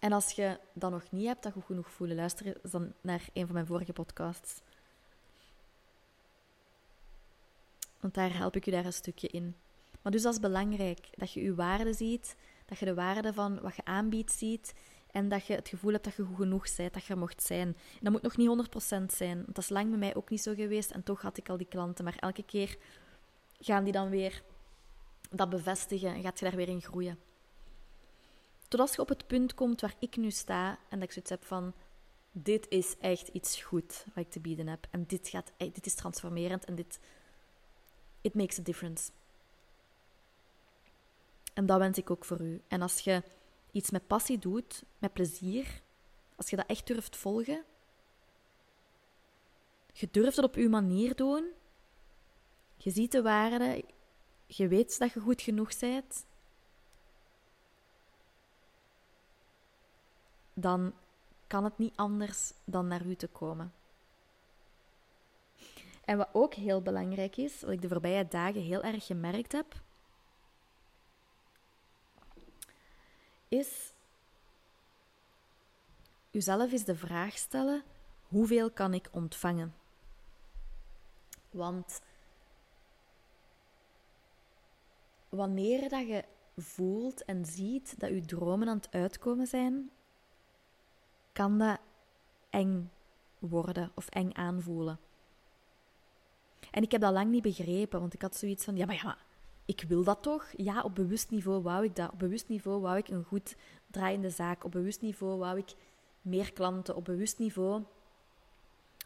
En 0.00 0.12
als 0.12 0.32
je 0.32 0.58
dat 0.72 0.90
nog 0.90 1.10
niet 1.10 1.26
hebt, 1.26 1.42
dat 1.42 1.52
goed 1.52 1.64
genoeg 1.64 1.90
voelen, 1.90 2.16
luister 2.16 2.56
dan 2.70 2.92
naar 3.00 3.28
een 3.32 3.44
van 3.44 3.54
mijn 3.54 3.66
vorige 3.66 3.92
podcasts. 3.92 4.60
Want 8.00 8.14
daar 8.14 8.36
help 8.36 8.56
ik 8.56 8.64
je 8.64 8.70
daar 8.70 8.84
een 8.84 8.92
stukje 8.92 9.28
in. 9.28 9.56
Maar 10.02 10.12
dus 10.12 10.22
dat 10.22 10.32
is 10.32 10.40
belangrijk, 10.40 11.08
dat 11.14 11.32
je 11.32 11.42
je 11.42 11.54
waarde 11.54 11.92
ziet, 11.92 12.36
dat 12.66 12.78
je 12.78 12.84
de 12.84 12.94
waarde 12.94 13.32
van 13.32 13.60
wat 13.60 13.76
je 13.76 13.84
aanbiedt 13.84 14.32
ziet 14.32 14.74
en 15.10 15.28
dat 15.28 15.46
je 15.46 15.54
het 15.54 15.68
gevoel 15.68 15.92
hebt 15.92 16.04
dat 16.04 16.14
je 16.14 16.24
goed 16.24 16.36
genoeg 16.36 16.76
bent, 16.76 16.94
dat 16.94 17.04
je 17.04 17.12
er 17.12 17.18
mocht 17.18 17.42
zijn. 17.42 17.66
En 17.68 18.00
dat 18.00 18.12
moet 18.12 18.22
nog 18.22 18.36
niet 18.36 18.48
100% 18.48 19.04
zijn, 19.06 19.34
want 19.34 19.54
dat 19.54 19.64
is 19.64 19.68
lang 19.68 19.88
bij 19.88 19.98
mij 19.98 20.14
ook 20.14 20.30
niet 20.30 20.42
zo 20.42 20.54
geweest 20.54 20.90
en 20.90 21.02
toch 21.02 21.22
had 21.22 21.38
ik 21.38 21.48
al 21.48 21.56
die 21.56 21.66
klanten. 21.66 22.04
Maar 22.04 22.16
elke 22.18 22.42
keer 22.42 22.76
gaan 23.60 23.84
die 23.84 23.92
dan 23.92 24.10
weer 24.10 24.42
dat 25.28 25.48
bevestigen 25.48 26.14
en 26.14 26.22
gaat 26.22 26.38
je 26.38 26.44
daar 26.44 26.56
weer 26.56 26.68
in 26.68 26.82
groeien. 26.82 27.18
Totdat 28.68 28.94
je 28.94 29.00
op 29.00 29.08
het 29.08 29.26
punt 29.26 29.54
komt 29.54 29.80
waar 29.80 29.94
ik 29.98 30.16
nu 30.16 30.30
sta 30.30 30.78
en 30.88 30.98
dat 30.98 31.02
ik 31.02 31.12
zoiets 31.12 31.30
heb 31.30 31.44
van 31.44 31.74
dit 32.32 32.68
is 32.68 32.98
echt 32.98 33.28
iets 33.28 33.62
goed 33.62 34.04
wat 34.14 34.24
ik 34.24 34.30
te 34.30 34.40
bieden 34.40 34.66
heb. 34.66 34.86
En 34.90 35.04
dit, 35.06 35.28
gaat, 35.28 35.52
dit 35.56 35.86
is 35.86 35.94
transformerend 35.94 36.64
en 36.64 36.74
dit... 36.74 37.00
It 38.20 38.34
makes 38.34 38.58
a 38.58 38.62
difference. 38.62 39.10
En 41.54 41.66
dat 41.66 41.78
wens 41.78 41.98
ik 41.98 42.10
ook 42.10 42.24
voor 42.24 42.40
u. 42.40 42.62
En 42.68 42.82
als 42.82 43.00
je 43.00 43.22
iets 43.72 43.90
met 43.90 44.06
passie 44.06 44.38
doet, 44.38 44.84
met 44.98 45.12
plezier, 45.12 45.82
als 46.36 46.50
je 46.50 46.56
dat 46.56 46.66
echt 46.66 46.86
durft 46.86 47.16
volgen, 47.16 47.64
je 49.92 50.08
durft 50.10 50.36
het 50.36 50.44
op 50.44 50.54
je 50.54 50.68
manier 50.68 51.16
doen, 51.16 51.44
je 52.76 52.90
ziet 52.90 53.12
de 53.12 53.22
waarde, 53.22 53.84
je 54.48 54.68
weet 54.68 54.98
dat 54.98 55.12
je 55.12 55.20
goed 55.20 55.42
genoeg 55.42 55.78
bent, 55.78 56.24
dan 60.54 60.92
kan 61.46 61.64
het 61.64 61.78
niet 61.78 61.96
anders 61.96 62.52
dan 62.64 62.86
naar 62.86 63.06
u 63.06 63.14
te 63.14 63.28
komen. 63.28 63.72
En 66.04 66.16
wat 66.16 66.28
ook 66.32 66.54
heel 66.54 66.82
belangrijk 66.82 67.36
is, 67.36 67.60
wat 67.60 67.70
ik 67.70 67.82
de 67.82 67.88
voorbije 67.88 68.28
dagen 68.28 68.62
heel 68.62 68.82
erg 68.82 69.06
gemerkt 69.06 69.52
heb, 69.52 69.74
is 73.48 73.92
uzelf 76.30 76.72
eens 76.72 76.84
de 76.84 76.96
vraag 76.96 77.36
stellen: 77.36 77.82
hoeveel 78.28 78.70
kan 78.70 78.94
ik 78.94 79.08
ontvangen? 79.10 79.74
Want 81.50 82.00
wanneer 85.28 85.88
dat 85.88 86.06
je 86.06 86.24
voelt 86.56 87.24
en 87.24 87.44
ziet 87.44 88.00
dat 88.00 88.10
je 88.10 88.20
dromen 88.20 88.68
aan 88.68 88.76
het 88.76 88.88
uitkomen 88.90 89.46
zijn, 89.46 89.90
kan 91.32 91.58
dat 91.58 91.78
eng 92.50 92.90
worden 93.38 93.90
of 93.94 94.08
eng 94.08 94.30
aanvoelen. 94.34 94.98
En 96.70 96.82
ik 96.82 96.92
heb 96.92 97.00
dat 97.00 97.12
lang 97.12 97.30
niet 97.30 97.42
begrepen, 97.42 98.00
want 98.00 98.14
ik 98.14 98.22
had 98.22 98.36
zoiets 98.36 98.64
van: 98.64 98.76
ja, 98.76 98.86
maar 98.86 98.94
ja, 98.94 99.18
ik 99.64 99.84
wil 99.88 100.04
dat 100.04 100.22
toch? 100.22 100.46
Ja, 100.56 100.82
op 100.82 100.94
bewust 100.94 101.30
niveau 101.30 101.62
wou 101.62 101.84
ik 101.84 101.96
dat. 101.96 102.12
Op 102.12 102.18
bewust 102.18 102.48
niveau 102.48 102.80
wou 102.80 102.96
ik 102.96 103.08
een 103.08 103.24
goed 103.24 103.56
draaiende 103.86 104.30
zaak. 104.30 104.64
Op 104.64 104.70
bewust 104.70 105.00
niveau 105.00 105.38
wou 105.38 105.58
ik 105.58 105.74
meer 106.22 106.52
klanten. 106.52 106.96
Op 106.96 107.04
bewust 107.04 107.38
niveau 107.38 107.84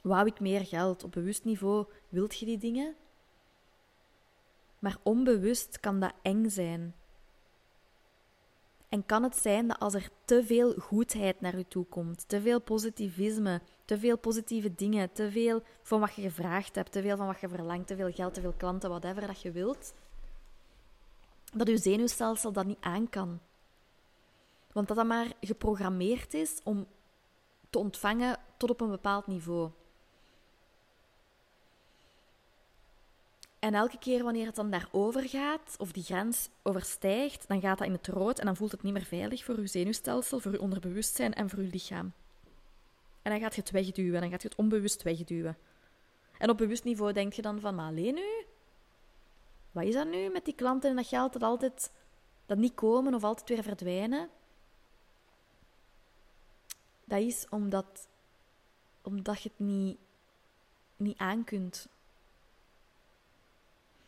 wou 0.03 0.27
ik 0.27 0.41
meer 0.41 0.67
geld. 0.67 1.05
Op 1.05 1.13
bewust 1.13 1.45
niveau 1.45 1.87
wilt 2.09 2.39
je 2.39 2.47
die 2.47 2.59
dingen. 2.59 2.95
Maar 4.83 4.97
onbewust 5.03 5.81
kan 5.81 6.01
dat 6.01 6.13
eng 6.23 6.49
zijn. 6.49 6.95
En 8.89 9.07
kan 9.07 9.23
het 9.23 9.37
zijn 9.37 9.69
dat 9.69 9.79
als 9.79 9.95
er 9.95 10.09
te 10.25 10.45
veel 10.45 10.75
goedheid 10.75 11.41
naar 11.41 11.57
je 11.57 11.69
toe 11.69 11.85
komt, 11.85 12.29
te 12.29 12.41
veel 12.41 12.61
positivisme, 12.61 13.61
te 13.85 13.99
veel 13.99 14.19
positieve 14.19 14.75
dingen, 14.75 15.13
te 15.13 15.31
veel 15.31 15.63
van 15.83 16.01
wat 16.01 16.15
je 16.15 16.23
gevraagd 16.23 16.75
hebt, 16.75 16.93
te 16.93 17.03
veel 17.03 17.17
van 17.17 17.27
wat 17.27 17.41
je 17.41 17.49
verlangt, 17.49 17.87
te 17.87 17.97
veel 17.97 18.13
geld, 18.13 18.35
te 18.35 18.41
veel 18.41 18.55
klanten, 18.57 18.89
whatever 18.91 19.27
dat 19.27 19.43
je 19.43 19.51
wilt, 19.51 19.95
dat 21.53 21.69
je 21.69 21.79
zenuwstelsel 21.79 22.53
dat 22.53 22.67
niet 22.67 22.81
aan 22.81 23.09
kan. 23.09 23.41
Want 24.73 24.89
dat 24.89 24.97
dat 24.97 25.07
maar 25.07 25.33
geprogrammeerd 25.41 26.35
is 26.35 26.61
om 26.65 26.87
te 27.71 27.79
ontvangen 27.79 28.39
tot 28.57 28.71
op 28.71 28.81
een 28.81 28.91
bepaald 28.91 29.27
niveau. 29.27 29.71
En 33.63 33.75
elke 33.75 33.99
keer 33.99 34.23
wanneer 34.23 34.47
het 34.47 34.55
dan 34.55 34.71
daarover 34.71 35.29
gaat, 35.29 35.75
of 35.79 35.93
die 35.93 36.03
grens 36.03 36.49
overstijgt, 36.63 37.49
dan 37.49 37.61
gaat 37.61 37.79
dat 37.79 37.87
in 37.87 37.93
het 37.93 38.07
rood 38.07 38.39
en 38.39 38.47
dan 38.47 38.57
voelt 38.57 38.73
het 38.73 38.83
niet 38.83 38.93
meer 38.93 39.05
veilig 39.05 39.45
voor 39.45 39.61
je 39.61 39.67
zenuwstelsel, 39.67 40.41
voor 40.41 40.53
je 40.53 40.61
onderbewustzijn 40.61 41.35
en 41.35 41.51
voor 41.51 41.63
je 41.63 41.69
lichaam. 41.69 42.13
En 43.23 43.31
dan 43.31 43.41
gaat 43.41 43.55
je 43.55 43.61
het 43.61 43.71
wegduwen, 43.71 44.21
dan 44.21 44.31
gaat 44.31 44.43
je 44.43 44.49
het 44.49 44.57
onbewust 44.57 45.03
wegduwen. 45.03 45.59
En 46.39 46.51
op 46.51 46.57
bewust 46.57 46.85
niveau 46.85 47.13
denk 47.13 47.33
je 47.33 47.43
dan 47.43 47.61
van, 47.61 47.75
maar 47.75 47.87
alleen 47.87 48.15
nu? 48.15 48.45
Wat 49.73 49.85
is 49.85 49.95
dat 49.95 50.09
nu 50.09 50.29
met 50.29 50.45
die 50.45 50.55
klanten 50.55 50.91
en 50.91 50.97
dat 50.97 51.07
geld 51.07 51.33
dat 51.33 51.43
altijd 51.43 51.91
dat 52.47 52.59
niet 52.59 52.75
komen 52.75 53.15
of 53.15 53.25
altijd 53.25 53.49
weer 53.49 53.63
verdwijnen? 53.63 54.29
Dat 57.05 57.21
is 57.21 57.47
omdat, 57.51 58.09
omdat 59.03 59.43
je 59.43 59.49
het 59.49 59.67
niet, 59.67 59.99
niet 60.97 61.19
aan 61.19 61.45
kunt. 61.45 61.89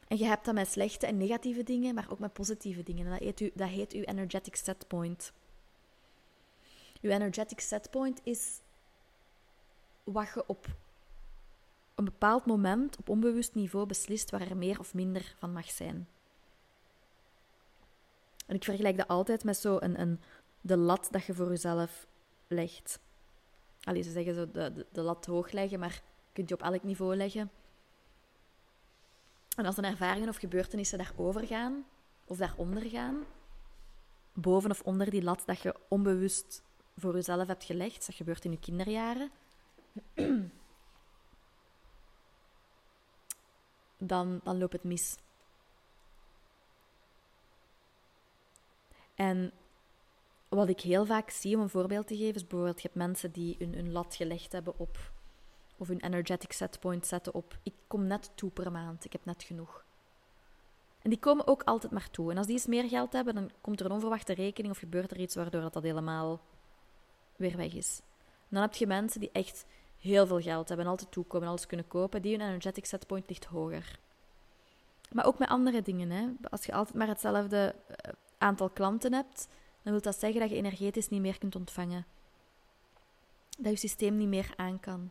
En 0.08 0.16
je 0.16 0.24
hebt 0.24 0.44
dat 0.44 0.54
met 0.54 0.70
slechte 0.70 1.06
en 1.06 1.16
negatieve 1.16 1.62
dingen, 1.62 1.94
maar 1.94 2.10
ook 2.10 2.18
met 2.18 2.32
positieve 2.32 2.82
dingen. 2.82 3.04
En 3.04 3.10
dat 3.10 3.20
heet, 3.20 3.40
u, 3.40 3.50
dat 3.54 3.68
heet 3.68 3.92
uw 3.92 4.02
energetic 4.02 4.56
set 4.56 4.88
point. 4.88 5.32
Uw 7.00 7.10
energetic 7.10 7.60
set 7.60 7.90
point 7.90 8.20
is 8.22 8.60
wat 10.04 10.28
je 10.34 10.44
op 10.46 10.66
een 11.94 12.04
bepaald 12.04 12.46
moment 12.46 12.96
op 12.96 13.08
onbewust 13.08 13.54
niveau 13.54 13.86
beslist 13.86 14.30
waar 14.30 14.40
er 14.50 14.56
meer 14.56 14.78
of 14.78 14.94
minder 14.94 15.34
van 15.38 15.52
mag 15.52 15.70
zijn. 15.70 16.08
En 18.46 18.54
ik 18.54 18.64
vergelijk 18.64 18.96
dat 18.96 19.08
altijd 19.08 19.44
met 19.44 19.56
zo 19.56 19.76
een, 19.80 20.00
een, 20.00 20.20
de 20.60 20.76
lat 20.76 21.08
dat 21.10 21.24
je 21.24 21.34
voor 21.34 21.48
jezelf 21.48 22.06
legt. 22.46 22.98
Allee, 23.80 24.02
ze 24.02 24.10
zeggen 24.10 24.34
zo 24.34 24.50
de, 24.50 24.72
de, 24.72 24.86
de 24.92 25.02
lat 25.02 25.26
hoog 25.26 25.50
leggen, 25.50 25.78
maar 25.78 26.02
kunt 26.32 26.48
je 26.48 26.54
op 26.54 26.62
elk 26.62 26.82
niveau 26.82 27.16
leggen. 27.16 27.50
En 29.56 29.66
als 29.66 29.76
er 29.76 29.84
ervaringen 29.84 30.28
of 30.28 30.36
gebeurtenissen 30.36 30.98
daarover 30.98 31.46
gaan, 31.46 31.84
of 32.24 32.36
daaronder 32.36 32.82
gaan, 32.90 33.24
boven 34.32 34.70
of 34.70 34.82
onder 34.82 35.10
die 35.10 35.22
lat 35.22 35.42
dat 35.46 35.60
je 35.60 35.74
onbewust 35.88 36.62
voor 36.96 37.14
jezelf 37.14 37.46
hebt 37.46 37.64
gelegd, 37.64 38.06
dat 38.06 38.14
gebeurt 38.14 38.44
in 38.44 38.50
je 38.50 38.58
kinderjaren, 38.58 39.30
dan, 43.98 44.40
dan 44.44 44.58
loopt 44.58 44.72
het 44.72 44.84
mis. 44.84 45.16
En 49.14 49.52
wat 50.48 50.68
ik 50.68 50.80
heel 50.80 51.06
vaak 51.06 51.30
zie, 51.30 51.56
om 51.56 51.62
een 51.62 51.68
voorbeeld 51.68 52.06
te 52.06 52.16
geven, 52.16 52.34
is 52.34 52.46
bijvoorbeeld, 52.46 52.82
je 52.82 52.86
hebt 52.88 52.98
mensen 52.98 53.32
die 53.32 53.56
hun, 53.58 53.74
hun 53.74 53.92
lat 53.92 54.14
gelegd 54.14 54.52
hebben 54.52 54.78
op, 54.78 54.98
of 55.84 55.90
hun 55.90 56.12
energetic 56.12 56.52
setpoint 56.52 57.06
zetten 57.06 57.34
op, 57.34 57.58
ik 57.62 57.74
kom 57.86 58.06
net 58.06 58.30
toe 58.34 58.50
per 58.50 58.72
maand, 58.72 59.04
ik 59.04 59.12
heb 59.12 59.24
net 59.24 59.42
genoeg. 59.42 59.84
En 61.02 61.10
die 61.10 61.18
komen 61.18 61.46
ook 61.46 61.62
altijd 61.62 61.92
maar 61.92 62.10
toe. 62.10 62.30
En 62.30 62.36
als 62.36 62.46
die 62.46 62.54
eens 62.54 62.66
meer 62.66 62.88
geld 62.88 63.12
hebben, 63.12 63.34
dan 63.34 63.50
komt 63.60 63.80
er 63.80 63.86
een 63.86 63.92
onverwachte 63.92 64.34
rekening 64.34 64.72
of 64.72 64.78
gebeurt 64.78 65.10
er 65.10 65.20
iets 65.20 65.34
waardoor 65.34 65.60
dat, 65.60 65.72
dat 65.72 65.82
helemaal 65.82 66.40
weer 67.36 67.56
weg 67.56 67.74
is. 67.74 68.00
En 68.20 68.50
dan 68.50 68.62
heb 68.62 68.74
je 68.74 68.86
mensen 68.86 69.20
die 69.20 69.30
echt 69.32 69.66
heel 69.98 70.26
veel 70.26 70.40
geld 70.40 70.68
hebben, 70.68 70.86
altijd 70.86 71.10
toekomen, 71.10 71.48
alles 71.48 71.66
kunnen 71.66 71.88
kopen, 71.88 72.22
die 72.22 72.36
hun 72.36 72.46
energetic 72.46 72.84
setpoint 72.84 73.28
ligt 73.28 73.44
hoger. 73.44 73.98
Maar 75.12 75.26
ook 75.26 75.38
met 75.38 75.48
andere 75.48 75.82
dingen. 75.82 76.10
Hè. 76.10 76.28
Als 76.50 76.64
je 76.66 76.72
altijd 76.72 76.96
maar 76.96 77.08
hetzelfde 77.08 77.74
eh, 77.86 78.12
aantal 78.38 78.70
klanten 78.70 79.12
hebt, 79.12 79.48
dan 79.82 79.92
wil 79.92 80.02
dat 80.02 80.18
zeggen 80.18 80.40
dat 80.40 80.50
je 80.50 80.56
energetisch 80.56 81.08
niet 81.08 81.20
meer 81.20 81.38
kunt 81.38 81.56
ontvangen. 81.56 82.06
Dat 83.58 83.72
je 83.72 83.78
systeem 83.78 84.16
niet 84.16 84.28
meer 84.28 84.52
aan 84.56 84.80
kan. 84.80 85.10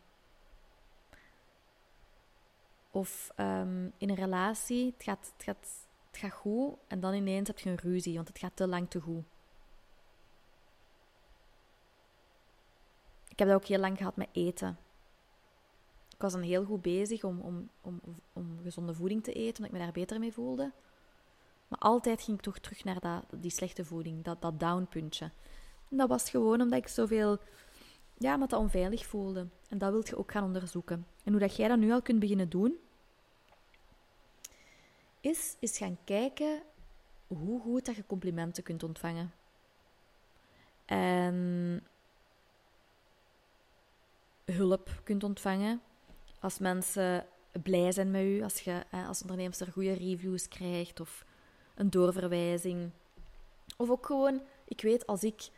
Of 2.95 3.32
um, 3.38 3.93
in 3.97 4.10
een 4.10 4.15
relatie, 4.15 4.93
het 4.93 5.03
gaat, 5.03 5.32
het, 5.34 5.43
gaat, 5.43 5.67
het 6.12 6.19
gaat 6.19 6.32
goed 6.32 6.75
en 6.88 6.99
dan 6.99 7.13
ineens 7.13 7.47
heb 7.47 7.60
je 7.60 7.69
een 7.69 7.75
ruzie, 7.75 8.15
want 8.15 8.27
het 8.27 8.39
gaat 8.39 8.56
te 8.56 8.67
lang 8.67 8.89
te 8.89 8.99
goed. 8.99 9.23
Ik 13.29 13.39
heb 13.39 13.47
dat 13.47 13.58
ook 13.58 13.65
heel 13.65 13.79
lang 13.79 13.97
gehad 13.97 14.15
met 14.15 14.29
eten. 14.32 14.77
Ik 16.10 16.21
was 16.21 16.32
dan 16.32 16.41
heel 16.41 16.65
goed 16.65 16.82
bezig 16.82 17.23
om, 17.23 17.39
om, 17.39 17.69
om, 17.82 18.01
om 18.34 18.60
gezonde 18.63 18.93
voeding 18.93 19.23
te 19.23 19.34
eten, 19.34 19.56
omdat 19.56 19.65
ik 19.65 19.71
me 19.71 19.77
daar 19.77 19.91
beter 19.91 20.19
mee 20.19 20.34
voelde. 20.34 20.71
Maar 21.67 21.79
altijd 21.79 22.21
ging 22.21 22.38
ik 22.38 22.43
toch 22.43 22.60
terug 22.60 22.84
naar 22.84 22.99
dat, 22.99 23.23
die 23.29 23.51
slechte 23.51 23.86
voeding, 23.86 24.23
dat, 24.23 24.41
dat 24.41 24.60
downpuntje. 24.60 25.32
Dat 25.89 26.10
was 26.10 26.29
gewoon 26.29 26.62
omdat 26.62 26.79
ik 26.79 26.88
zoveel, 26.88 27.39
ja, 28.23 28.33
omdat 28.33 28.49
dat 28.49 28.59
onveilig 28.59 29.05
voelde. 29.05 29.47
En 29.69 29.77
dat 29.77 29.91
wil 29.91 30.03
je 30.05 30.17
ook 30.17 30.31
gaan 30.31 30.43
onderzoeken. 30.43 31.07
En 31.23 31.31
hoe 31.31 31.41
dat 31.41 31.55
jij 31.55 31.67
dat 31.67 31.77
nu 31.77 31.91
al 31.91 32.01
kunt 32.01 32.19
beginnen 32.19 32.49
doen, 32.49 32.77
is, 35.19 35.55
is 35.59 35.77
gaan 35.77 35.97
kijken 36.03 36.62
hoe 37.27 37.62
goed 37.62 37.86
dat 37.86 37.95
je 37.95 38.05
complimenten 38.05 38.63
kunt 38.63 38.83
ontvangen. 38.83 39.33
En 40.86 41.81
hulp 44.45 45.01
kunt 45.03 45.23
ontvangen. 45.23 45.81
Als 46.39 46.59
mensen 46.59 47.25
blij 47.63 47.91
zijn 47.91 48.12
met 48.12 48.21
u, 48.21 48.43
als 48.43 48.59
je 48.59 48.83
als 49.07 49.21
ondernemer 49.21 49.67
goede 49.71 49.93
reviews 49.93 50.47
krijgt 50.47 50.99
of 50.99 51.25
een 51.75 51.89
doorverwijzing. 51.89 52.89
Of 53.77 53.89
ook 53.89 54.05
gewoon, 54.05 54.41
ik 54.65 54.81
weet 54.81 55.07
als 55.07 55.23
ik, 55.23 55.49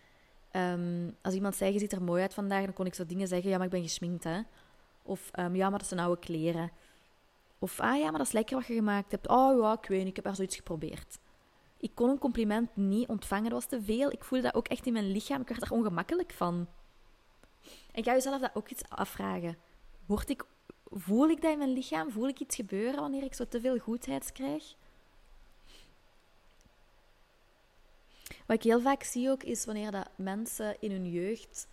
ehm, 0.56 1.10
als 1.22 1.34
iemand 1.34 1.56
zei 1.56 1.74
je 1.74 1.80
ziet 1.80 1.92
er 1.92 2.02
mooi 2.02 2.22
uit 2.22 2.34
vandaag, 2.34 2.64
dan 2.64 2.74
kon 2.74 2.86
ik 2.86 2.94
zo 2.94 3.06
dingen 3.06 3.28
zeggen, 3.28 3.50
ja 3.50 3.56
maar 3.58 3.66
ik 3.66 3.72
ben 3.72 3.82
gesminkt 3.82 4.24
hè. 4.24 4.40
Of 5.02 5.32
um, 5.40 5.56
ja 5.56 5.70
maar 5.70 5.80
dat 5.80 5.88
zijn 5.88 6.00
oude 6.00 6.20
kleren. 6.20 6.72
Of 7.60 7.80
ah 7.80 7.98
ja 7.98 8.04
maar 8.04 8.18
dat 8.18 8.28
is 8.28 8.32
lekker 8.32 8.56
wat 8.56 8.66
je 8.66 8.74
gemaakt 8.74 9.12
hebt. 9.12 9.28
Oh 9.28 9.60
ja, 9.60 9.74
ik 9.74 9.88
weet 9.88 10.00
niet, 10.00 10.08
ik 10.08 10.16
heb 10.16 10.26
er 10.26 10.36
zoiets 10.36 10.56
geprobeerd. 10.56 11.20
Ik 11.78 11.92
kon 11.94 12.10
een 12.10 12.18
compliment 12.18 12.76
niet 12.76 13.08
ontvangen, 13.08 13.50
dat 13.50 13.54
was 13.54 13.66
te 13.66 13.82
veel. 13.82 14.12
Ik 14.12 14.24
voelde 14.24 14.44
dat 14.44 14.56
ook 14.56 14.68
echt 14.68 14.86
in 14.86 14.94
mijn 14.94 15.12
lichaam, 15.12 15.42
ik 15.42 15.48
werd 15.48 15.62
er 15.62 15.72
ongemakkelijk 15.72 16.32
van. 16.32 16.68
En 17.92 18.04
ga 18.04 18.14
jezelf 18.14 18.42
dat 18.42 18.52
ook 18.54 18.70
iets 18.70 18.90
afvragen. 18.90 19.58
Ik, 20.26 20.46
voel 20.86 21.30
ik 21.30 21.42
dat 21.42 21.52
in 21.52 21.58
mijn 21.58 21.74
lichaam? 21.74 22.12
Voel 22.12 22.28
ik 22.28 22.40
iets 22.40 22.56
gebeuren 22.56 23.00
wanneer 23.00 23.24
ik 23.24 23.34
zo 23.34 23.48
te 23.48 23.62
veel 23.62 23.78
goedheid 23.78 24.32
krijg? 24.32 24.76
Wat 28.46 28.58
ik 28.58 28.64
heel 28.64 28.82
vaak 28.82 29.04
zie 29.04 29.30
ook, 29.30 29.44
is 29.44 29.66
wanneer 29.66 29.92
dat 29.92 30.10
mensen 30.16 30.76
in 30.80 30.92
hun 30.92 31.10
jeugd 31.12 31.68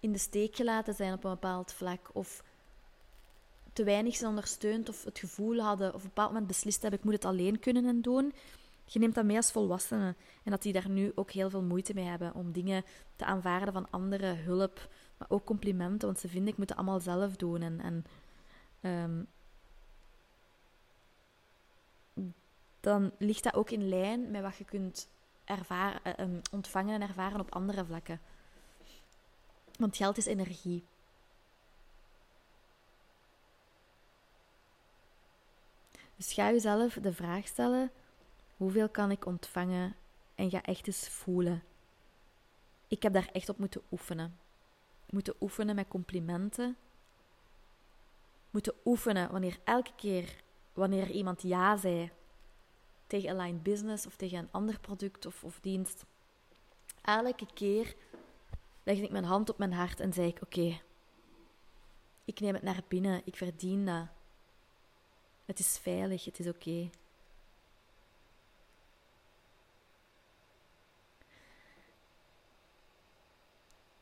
in 0.00 0.12
de 0.12 0.18
steek 0.18 0.56
gelaten 0.56 0.94
zijn 0.94 1.12
op 1.12 1.24
een 1.24 1.30
bepaald 1.30 1.72
vlak. 1.72 2.10
Of 2.12 2.44
te 3.72 3.84
weinig 3.84 4.16
zijn 4.16 4.30
ondersteund 4.30 4.88
of 4.88 5.04
het 5.04 5.18
gevoel 5.18 5.58
hadden, 5.58 5.88
of 5.88 5.94
op 5.94 6.00
een 6.00 6.08
bepaald 6.08 6.30
moment 6.30 6.46
beslist 6.46 6.80
hebben, 6.80 6.98
ik 6.98 7.04
moet 7.04 7.14
het 7.14 7.24
alleen 7.24 7.58
kunnen 7.58 7.86
en 7.86 8.02
doen. 8.02 8.32
Je 8.84 8.98
neemt 8.98 9.14
dat 9.14 9.24
mee 9.24 9.36
als 9.36 9.52
volwassenen. 9.52 10.16
En 10.44 10.50
dat 10.50 10.62
die 10.62 10.72
daar 10.72 10.88
nu 10.88 11.12
ook 11.14 11.30
heel 11.30 11.50
veel 11.50 11.62
moeite 11.62 11.94
mee 11.94 12.04
hebben 12.04 12.34
om 12.34 12.52
dingen 12.52 12.84
te 13.16 13.24
aanvaarden 13.24 13.72
van 13.72 13.90
anderen, 13.90 14.42
hulp, 14.42 14.88
maar 15.16 15.30
ook 15.30 15.44
complimenten. 15.44 16.08
Want 16.08 16.20
ze 16.20 16.28
vinden, 16.28 16.52
ik 16.52 16.58
moet 16.58 16.68
het 16.68 16.78
allemaal 16.78 17.00
zelf 17.00 17.36
doen. 17.36 17.62
En, 17.62 17.80
en 17.80 18.04
um, 18.90 19.26
dan 22.80 23.12
ligt 23.18 23.42
dat 23.42 23.54
ook 23.54 23.70
in 23.70 23.88
lijn 23.88 24.30
met 24.30 24.42
wat 24.42 24.56
je 24.56 24.64
kunt 24.64 25.08
eh, 25.48 26.18
ehm, 26.18 26.40
ontvangen 26.50 26.94
en 26.94 27.08
ervaren 27.08 27.40
op 27.40 27.54
andere 27.54 27.84
vlakken. 27.84 28.20
Want 29.78 29.96
geld 29.96 30.16
is 30.16 30.26
energie. 30.26 30.84
Dus 36.16 36.32
ga 36.32 36.50
jezelf 36.50 36.94
de 36.94 37.12
vraag 37.12 37.46
stellen: 37.46 37.90
Hoeveel 38.56 38.88
kan 38.88 39.10
ik 39.10 39.26
ontvangen? 39.26 39.96
En 40.34 40.50
ga 40.50 40.62
echt 40.62 40.86
eens 40.86 41.08
voelen. 41.08 41.62
Ik 42.88 43.02
heb 43.02 43.12
daar 43.12 43.28
echt 43.32 43.48
op 43.48 43.58
moeten 43.58 43.82
oefenen. 43.90 44.38
Moeten 45.10 45.34
oefenen 45.40 45.74
met 45.74 45.88
complimenten. 45.88 46.76
Moeten 48.50 48.74
oefenen 48.84 49.30
wanneer 49.30 49.58
elke 49.64 49.92
keer 49.96 50.42
wanneer 50.72 51.10
iemand 51.10 51.42
ja 51.42 51.76
zei 51.76 52.10
tegen 53.08 53.30
Align 53.30 53.60
Business 53.62 54.06
of 54.06 54.16
tegen 54.16 54.38
een 54.38 54.48
ander 54.50 54.80
product 54.80 55.26
of, 55.26 55.44
of 55.44 55.58
dienst. 55.60 56.04
Elke 57.02 57.46
keer 57.54 57.94
legde 58.82 59.04
ik 59.04 59.10
mijn 59.10 59.24
hand 59.24 59.50
op 59.50 59.58
mijn 59.58 59.72
hart 59.72 60.00
en 60.00 60.12
zei 60.12 60.28
ik: 60.28 60.38
Oké, 60.42 60.80
ik 62.24 62.40
neem 62.40 62.54
het 62.54 62.62
naar 62.62 62.82
binnen, 62.88 63.22
ik 63.24 63.36
verdien 63.36 63.86
dat. 63.86 64.06
Het 65.44 65.58
is 65.58 65.78
veilig, 65.78 66.24
het 66.24 66.38
is 66.38 66.48
oké. 66.48 66.90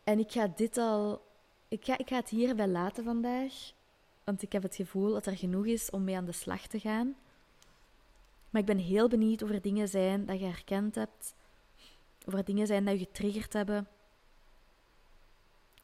En 0.05 0.19
ik 0.19 0.33
ga 0.33 0.47
dit 0.57 0.79
al. 0.79 1.25
Ik 1.69 1.85
ga, 1.85 1.99
ik 1.99 2.09
ga 2.09 2.17
het 2.17 2.29
hierbij 2.29 2.69
laten 2.69 3.05
vandaag. 3.05 3.73
Want 4.25 4.43
ik 4.43 4.53
heb 4.53 4.63
het 4.63 4.77
gevoel 4.77 5.13
dat 5.13 5.27
er 5.27 5.37
genoeg 5.37 5.67
is 5.67 5.91
om 5.91 6.05
mee 6.05 6.17
aan 6.17 6.25
de 6.25 6.33
slag 6.33 6.67
te 6.67 6.81
gaan. 6.81 7.17
Maar 8.57 8.65
ik 8.69 8.77
ben 8.77 8.85
heel 8.85 9.09
benieuwd 9.09 9.43
of 9.43 9.51
er 9.51 9.61
dingen 9.61 9.89
zijn 9.89 10.27
dat 10.27 10.39
je 10.39 10.45
herkend 10.45 10.95
hebt. 10.95 11.35
Of 12.27 12.35
er 12.35 12.45
dingen 12.45 12.67
zijn 12.67 12.85
dat 12.85 12.99
je 12.99 13.07
getriggerd 13.07 13.53
hebben. 13.53 13.89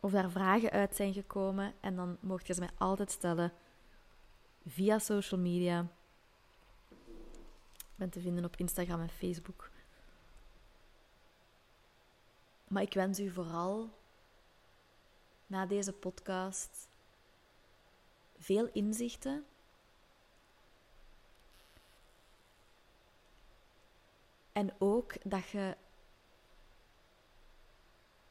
Of 0.00 0.10
daar 0.10 0.30
vragen 0.30 0.70
uit 0.70 0.96
zijn 0.96 1.12
gekomen. 1.12 1.74
En 1.80 1.96
dan 1.96 2.16
mocht 2.20 2.46
je 2.46 2.54
ze 2.54 2.60
mij 2.60 2.70
altijd 2.78 3.10
stellen 3.10 3.52
via 4.66 4.98
social 4.98 5.40
media. 5.40 5.88
Ik 7.78 7.94
ben 7.94 8.10
te 8.10 8.20
vinden 8.20 8.44
op 8.44 8.56
Instagram 8.56 9.00
en 9.00 9.08
Facebook. 9.08 9.70
Maar 12.68 12.82
ik 12.82 12.94
wens 12.94 13.20
u 13.20 13.30
vooral 13.30 13.90
na 15.46 15.66
deze 15.66 15.92
podcast 15.92 16.88
veel 18.38 18.68
inzichten. 18.72 19.44
En 24.52 24.74
ook 24.78 25.30
dat 25.30 25.48
je 25.48 25.76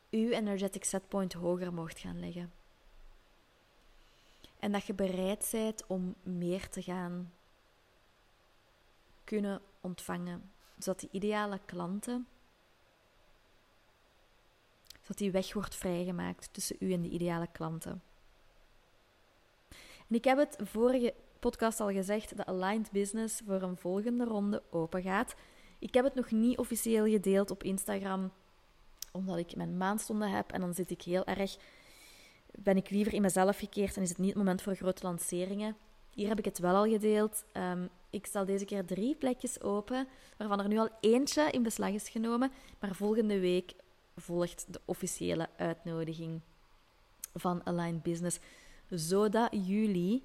uw 0.10 0.29
energetic 0.29 0.84
setpoint 0.84 1.34
hoger 1.34 1.73
mocht 1.73 1.99
gaan 1.99 2.19
leggen. 2.19 2.53
En 4.60 4.71
dat 4.71 4.86
je 4.86 4.93
bereid 4.93 5.49
bent 5.51 5.88
om 5.88 6.15
meer 6.23 6.69
te 6.69 6.81
gaan 6.81 7.34
kunnen 9.23 9.62
ontvangen. 9.81 10.51
Zodat 10.77 10.99
die 10.99 11.10
ideale 11.12 11.60
klanten, 11.65 12.27
zodat 15.01 15.17
die 15.17 15.31
weg 15.31 15.53
wordt 15.53 15.75
vrijgemaakt 15.75 16.53
tussen 16.53 16.75
u 16.79 16.93
en 16.93 17.01
die 17.01 17.12
ideale 17.12 17.47
klanten. 17.51 18.01
En 20.07 20.15
ik 20.15 20.23
heb 20.23 20.38
het 20.38 20.57
vorige 20.62 21.13
podcast 21.39 21.79
al 21.79 21.91
gezegd 21.91 22.38
dat 22.38 22.45
Aligned 22.45 22.91
Business 22.91 23.41
voor 23.45 23.62
een 23.62 23.77
volgende 23.77 24.23
ronde 24.23 24.63
open 24.69 25.01
gaat. 25.01 25.36
Ik 25.82 25.94
heb 25.94 26.04
het 26.04 26.15
nog 26.15 26.32
niet 26.32 26.58
officieel 26.58 27.06
gedeeld 27.06 27.52
op 27.52 27.63
Instagram, 27.63 28.32
omdat 29.12 29.38
ik 29.38 29.56
mijn 29.56 29.78
maandstonden 29.78 30.32
heb 30.32 30.52
en 30.52 30.62
dan 30.62 30.74
zit 30.74 30.91
ik 30.91 31.02
heel 31.02 31.26
erg 31.26 31.58
ben 32.56 32.78
ik 32.78 32.89
liever 32.89 33.13
in 33.13 33.22
mezelf 33.22 33.58
gekeerd 33.58 33.96
en 33.96 34.02
is 34.02 34.10
het 34.10 34.17
niet 34.17 34.28
het 34.28 34.38
moment 34.38 34.62
voor 34.62 34.76
grote 34.76 35.04
lanceringen. 35.04 35.76
Hier 36.13 36.28
heb 36.28 36.39
ik 36.39 36.46
het 36.46 36.60
wel 36.60 36.76
al 36.76 36.86
gedeeld. 36.86 37.44
Um, 37.58 37.89
ik 38.10 38.26
stel 38.26 38.46
deze 38.46 38.65
keer 38.65 38.86
drie 38.86 39.15
plekjes 39.15 39.62
open, 39.62 40.08
waarvan 40.38 40.60
er 40.60 40.67
nu 40.67 40.78
al 40.78 40.89
eentje 41.00 41.52
in 41.52 41.63
beslag 41.63 41.89
is 41.89 42.10
genomen. 42.10 42.52
Maar 42.80 42.96
volgende 42.96 43.39
week 43.39 43.74
volgt 44.15 44.65
de 44.70 44.82
officiële 44.86 45.50
uitnodiging 45.58 46.41
van 47.34 47.63
Align 47.63 48.00
Business, 48.04 48.39
zodat 48.89 49.50
jullie 49.52 50.24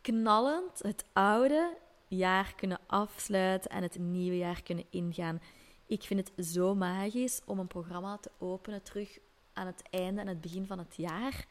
knallend 0.00 0.82
het 0.82 1.04
oude 1.12 1.76
jaar 2.08 2.54
kunnen 2.54 2.80
afsluiten 2.86 3.70
en 3.70 3.82
het 3.82 3.98
nieuwe 3.98 4.36
jaar 4.36 4.62
kunnen 4.62 4.84
ingaan. 4.90 5.40
Ik 5.86 6.02
vind 6.02 6.28
het 6.28 6.46
zo 6.46 6.74
magisch 6.74 7.40
om 7.44 7.58
een 7.58 7.66
programma 7.66 8.16
te 8.16 8.30
openen 8.38 8.82
terug 8.82 9.18
aan 9.52 9.66
het 9.66 9.82
einde 9.90 10.20
en 10.20 10.26
het 10.26 10.40
begin 10.40 10.66
van 10.66 10.78
het 10.78 10.96
jaar. 10.96 11.46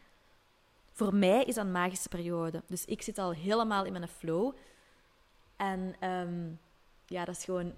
Voor 0.91 1.15
mij 1.15 1.43
is 1.43 1.55
dat 1.55 1.65
een 1.65 1.71
magische 1.71 2.09
periode. 2.09 2.63
Dus 2.67 2.85
ik 2.85 3.01
zit 3.01 3.17
al 3.17 3.31
helemaal 3.31 3.85
in 3.85 3.91
mijn 3.91 4.07
flow. 4.07 4.55
En 5.55 6.09
um, 6.09 6.59
ja, 7.05 7.25
dat 7.25 7.35
is 7.35 7.43
gewoon 7.43 7.73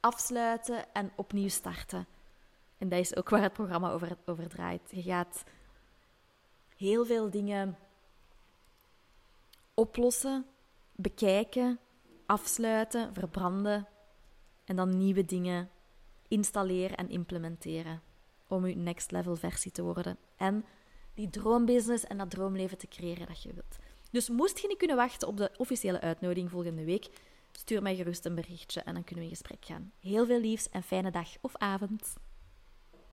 afsluiten 0.00 0.92
en 0.92 1.12
opnieuw 1.14 1.48
starten. 1.48 2.06
En 2.78 2.88
dat 2.88 2.98
is 2.98 3.16
ook 3.16 3.28
waar 3.28 3.42
het 3.42 3.52
programma 3.52 3.90
over, 3.90 4.16
over 4.26 4.48
draait. 4.48 4.90
Je 4.90 5.02
gaat 5.02 5.44
heel 6.76 7.04
veel 7.04 7.30
dingen 7.30 7.78
oplossen, 9.76 10.46
bekijken, 10.92 11.78
afsluiten, 12.26 13.14
verbranden 13.14 13.88
en 14.64 14.76
dan 14.76 14.98
nieuwe 14.98 15.24
dingen 15.24 15.70
installeren 16.28 16.96
en 16.96 17.08
implementeren 17.08 18.02
om 18.48 18.64
uw 18.64 18.74
next 18.74 19.10
level 19.10 19.36
versie 19.36 19.72
te 19.72 19.82
worden 19.82 20.18
en 20.36 20.64
die 21.14 21.30
droombusiness 21.30 22.04
en 22.04 22.18
dat 22.18 22.30
droomleven 22.30 22.78
te 22.78 22.88
creëren 22.88 23.26
dat 23.26 23.42
je 23.42 23.52
wilt. 23.52 23.76
Dus 24.10 24.28
moest 24.28 24.58
je 24.58 24.68
niet 24.68 24.78
kunnen 24.78 24.96
wachten 24.96 25.28
op 25.28 25.36
de 25.36 25.50
officiële 25.56 26.00
uitnodiging 26.00 26.50
volgende 26.50 26.84
week, 26.84 27.08
stuur 27.52 27.82
mij 27.82 27.96
gerust 27.96 28.24
een 28.24 28.34
berichtje 28.34 28.80
en 28.80 28.94
dan 28.94 29.04
kunnen 29.04 29.24
we 29.24 29.30
in 29.30 29.36
gesprek 29.36 29.64
gaan. 29.64 29.92
Heel 30.00 30.26
veel 30.26 30.40
liefs 30.40 30.68
en 30.68 30.82
fijne 30.82 31.10
dag 31.10 31.28
of 31.40 31.56
avond. 31.56 32.14